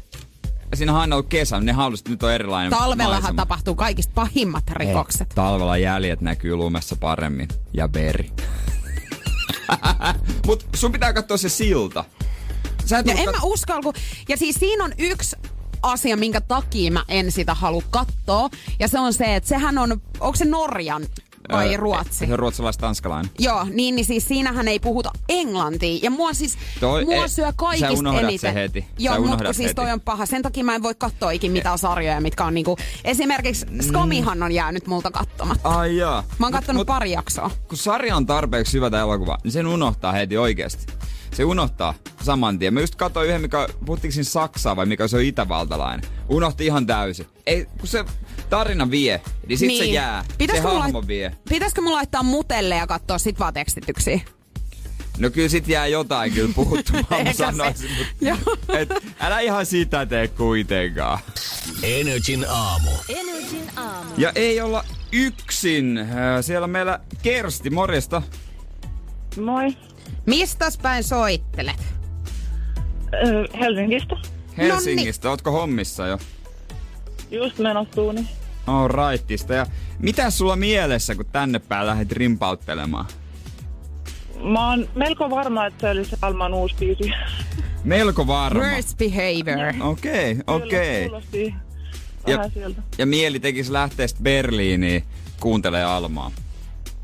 [0.70, 3.36] Ja siinä on aina ollut kesä, ne haluaisit nyt on erilainen Talvellahan maisema.
[3.42, 5.30] tapahtuu kaikista pahimmat rikokset.
[5.30, 7.48] Ei, talvella jäljet näkyy lumessa paremmin.
[7.72, 8.30] Ja veri.
[10.46, 12.04] Mut sun pitää katsoa se silta.
[12.88, 13.94] Sä et Ja en mä uskalla, kun...
[14.28, 15.36] Ja siis siinä on yksi
[15.82, 18.48] asia, minkä takia mä en sitä halua katsoa.
[18.78, 20.00] Ja se on se, että sehän on...
[20.20, 21.06] Onko se Norjan
[21.52, 22.26] vai Öö, Ruotsi?
[22.26, 23.30] Se on ruotsalais-tanskalainen.
[23.38, 25.98] Joo, niin, niin siis siinähän ei puhuta englantia.
[26.02, 28.38] Ja mua siis, Toi- mua ei, syö sä kaikista unohdat eniten.
[28.38, 28.80] sen heti.
[28.80, 29.74] Sä Joo, mutta siis heti.
[29.74, 30.26] toi on paha.
[30.26, 32.76] Sen takia mä en voi katsoa ikin mitään sarjoja, mitkä on niinku...
[33.04, 35.68] Esimerkiksi Skomihan on jäänyt multa katsomatta.
[35.68, 36.24] Ai jaa.
[36.38, 37.50] Mä oon kattonut Mut- pari jaksoa.
[37.68, 40.86] kun sarja on tarpeeksi hyvä tämä elokuva, niin sen unohtaa heti oikeasti.
[41.34, 42.74] Se unohtaa saman tien.
[42.74, 46.10] Mä just katsoin yhden, mikä, puhuttiinko siinä Saksaa vai mikä se on itävaltalainen.
[46.28, 47.26] Unohti ihan täysin.
[47.46, 48.04] Ei, kun se
[48.50, 50.24] tarina vie, niin sit se jää.
[50.38, 51.32] Pitäisikö se mulla hahmo lait- vie.
[51.48, 54.20] Pitäisikö mulla laittaa mutelle ja katsoa sit vaan tekstityksiä?
[55.18, 57.90] No kyllä sit jää jotain kyllä puhuttumaan, mä sanoisin.
[58.46, 58.88] Mutta, et,
[59.20, 61.18] älä ihan sitä tee kuitenkaan.
[61.82, 62.90] Energin aamu.
[63.08, 64.10] Energin aamu.
[64.16, 65.98] Ja ei olla yksin.
[65.98, 66.06] Äh,
[66.40, 68.22] Siellä on meillä Kersti, morjesta.
[69.40, 69.76] Moi.
[70.28, 71.94] Mistäs päin soittelet?
[73.60, 74.16] Helsingistä.
[74.58, 75.30] Helsingistä.
[75.30, 76.18] Ootko hommissa jo?
[77.30, 78.26] Just menossa tuuni.
[78.66, 79.54] On rightista.
[79.54, 79.66] Ja
[79.98, 83.06] mitä sulla mielessä, kun tänne päin lähdet rimpauttelemaan?
[84.42, 87.12] Mä oon melko varma, että se oli se Alman uusi biisi.
[87.84, 88.60] Melko varma.
[88.60, 89.74] Worst behavior.
[89.80, 91.08] Okei, okei.
[91.08, 91.54] Kuulosti
[92.26, 92.50] Ja,
[92.98, 95.04] ja mieli tekisi lähteä Berliiniin
[95.40, 96.30] kuuntelee Almaa.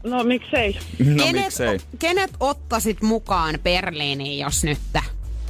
[0.04, 0.78] No miksei?
[0.98, 1.78] No kenet, miksei?
[1.98, 4.78] kenet ottaisit mukaan Berliiniin, jos nyt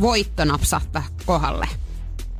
[0.00, 1.68] voitto napsahtaa kohdalle?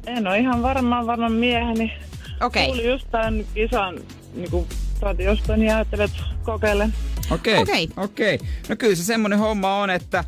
[0.07, 1.93] En ole ihan varmaan varmaan mieheni.
[2.41, 2.67] Okei.
[2.67, 4.01] Kuulin just tämän kisan
[4.35, 4.67] niin
[5.01, 6.95] radiosta, niin ajattelin, että kokeilen.
[7.31, 7.89] Okei, Okei.
[7.97, 8.39] okei.
[8.69, 10.25] No kyllä se semmonen homma on, että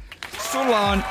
[0.52, 1.04] sulla on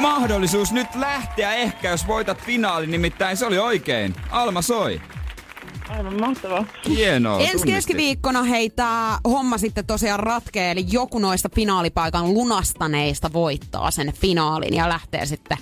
[0.00, 4.14] mahdollisuus nyt lähteä ehkä, jos voitat finaalin, nimittäin se oli oikein.
[4.30, 5.00] Alma soi.
[5.96, 6.64] Aivan mahtavaa.
[6.88, 7.40] Hienoa.
[7.40, 14.12] Ensi keskiviikkona hei tää homma sitten tosiaan ratkee, eli joku noista finaalipaikan lunastaneista voittaa sen
[14.12, 15.58] finaalin ja lähtee sitten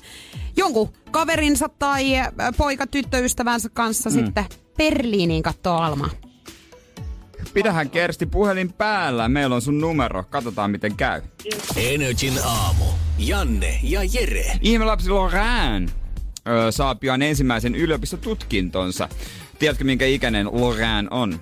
[0.57, 4.15] jonkun kaverinsa tai äh, poika tyttöystävänsä kanssa mm.
[4.15, 4.45] sitten
[4.77, 6.11] Berliiniin kattoo Almaa.
[7.55, 9.29] Pidähän Kersti puhelin päällä.
[9.29, 10.25] Meillä on sun numero.
[10.31, 11.23] Katsotaan miten käy.
[11.77, 12.85] Energin aamu.
[13.19, 14.53] Janne ja Jere.
[14.61, 15.89] Ihmelapsi Lorraine
[16.49, 19.09] ö, saa pian ensimmäisen yliopistotutkintonsa.
[19.61, 21.41] Tiedätkö, minkä ikäinen Lorraine on?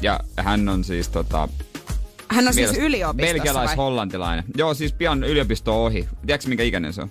[0.00, 1.48] Ja hän on siis tota...
[2.28, 3.34] Hän on siis yliopistossa vai?
[3.34, 4.44] Belgialais-hollantilainen.
[4.56, 6.08] Joo, siis pian yliopisto ohi.
[6.26, 7.10] Tiedätkö, minkä ikäinen se on?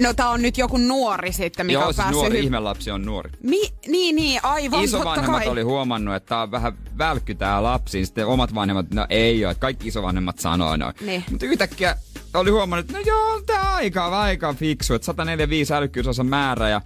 [0.00, 3.04] No tää on nyt joku nuori sitten, mikä Joo, on siis nuori hy- ihmelapsi on
[3.04, 3.30] nuori.
[3.42, 8.06] Mi- niin, niin, aivan, totta Isovanhemmat oli huomannut, että tää on vähän välkky tää lapsi.
[8.06, 10.94] Sitten omat vanhemmat, no ei ole, kaikki isovanhemmat sanoo noin.
[11.00, 11.24] Niin.
[11.30, 11.96] Mutta yhtäkkiä
[12.34, 14.94] oli huomannut, että no joo, on tää aika, aika fiksu.
[14.94, 16.80] Että 145 älykkyysosan määrä ja...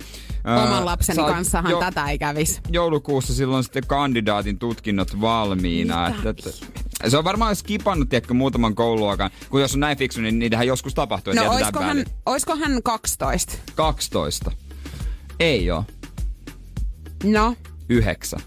[0.64, 2.60] Oman lapseni saa kanssahan jo- tätä ei kävis.
[2.70, 6.10] joulukuussa silloin sitten kandidaatin tutkinnot valmiina.
[6.16, 6.66] Mitä Että, että,
[7.08, 9.30] se on varmaan skipannut tiedätkö, muutaman kouluakan.
[9.50, 11.32] Kun jos on näin fiksu, niin niitähän joskus tapahtuu.
[11.32, 12.06] No jätetään oisko hän, väliin.
[12.26, 13.52] oisko hän 12?
[13.74, 14.52] 12.
[15.40, 15.84] Ei oo.
[17.24, 17.56] No,
[17.88, 18.40] Yhdeksän.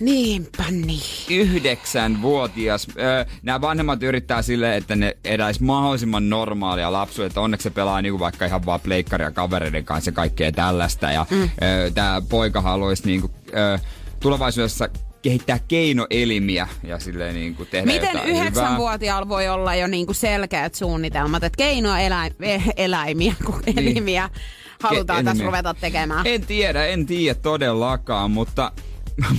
[0.00, 1.02] niinpä niin.
[1.30, 2.86] Yhdeksänvuotias.
[2.98, 7.26] Öö, nämä vanhemmat yrittää silleen, että ne eläis mahdollisimman normaalia lapsuutta.
[7.26, 11.12] Että onneksi se pelaa niinku vaikka ihan vaan pleikkaria kavereiden kanssa ja kaikkea tällaista.
[11.12, 11.50] Ja mm.
[11.62, 13.78] öö, tämä poika haluaisi niinku, öö,
[14.20, 14.88] tulevaisuudessa
[15.22, 21.56] kehittää keinoelimiä ja silleen niinku tehdä Miten yhdeksänvuotiaalla voi olla jo niinku selkeät suunnitelmat, että
[21.56, 24.30] keinoeläimiä, kun elimiä
[24.82, 25.46] halutaan Ke- tässä elimiä.
[25.46, 26.26] ruveta tekemään?
[26.26, 28.72] En tiedä, en tiedä todellakaan, mutta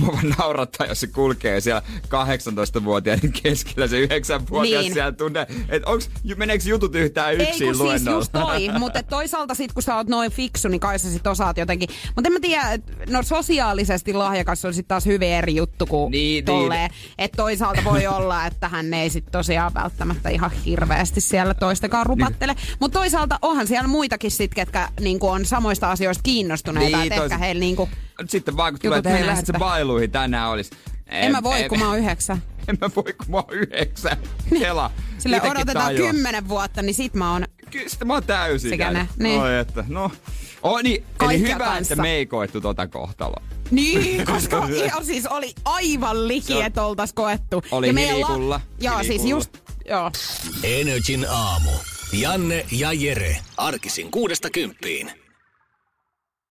[0.00, 4.92] Mua vaan naurattaa, jos se kulkee siellä 18-vuotiaiden keskellä, se 9-vuotias Niin.
[4.92, 5.46] siellä tunne.
[5.68, 9.82] Että onks, meneekö jutut yhtään Ei yksin kun siis just toi, mutta toisaalta sit kun
[9.82, 11.88] sä oot noin fiksu, niin kai sä sit osaat jotenkin.
[12.16, 16.44] Mutta en mä tiedä, no sosiaalisesti lahjakas on sit taas hyvin eri juttu kuin Niin,
[16.44, 16.90] tolleen.
[17.18, 22.56] Että toisaalta voi olla, että hän ei sit tosiaan välttämättä ihan hirveästi siellä toistakaan rupattele.
[22.80, 26.96] Mutta toisaalta onhan siellä muitakin sit, ketkä niinku on samoista asioista kiinnostuneita.
[26.98, 27.88] Niin, että ehkä heillä niinku,
[28.28, 29.86] Sitten vaan kun tulee, että lähdet sitten.
[29.86, 30.70] bailuihin tänään olis.
[31.06, 32.42] en, mä voi, kun mä oon yhdeksän.
[32.68, 34.16] En mä voi, kun mä oon yhdeksän.
[34.58, 34.90] Kela.
[35.18, 36.12] Sille Itekin odotetaan tajuaa.
[36.12, 38.70] kymmenen vuotta, niin sit mä oon Kyllä sitten mä oon täysin.
[38.70, 39.40] Sekä ne, niin.
[39.40, 40.10] Oi, että, no.
[40.62, 41.94] Oh, niin, eli Kaikkea hyvä, kanssa.
[41.94, 43.42] että me ei koettu tota kohtaloa.
[43.70, 47.62] Niin, koska ihan siis oli aivan liki, että oltais koettu.
[47.70, 49.58] Oli meidän hilikulla, Joo, siis just,
[49.88, 50.10] joo.
[50.62, 51.70] Energin aamu.
[52.12, 53.36] Janne ja Jere.
[53.56, 55.21] Arkisin kuudesta kymppiin.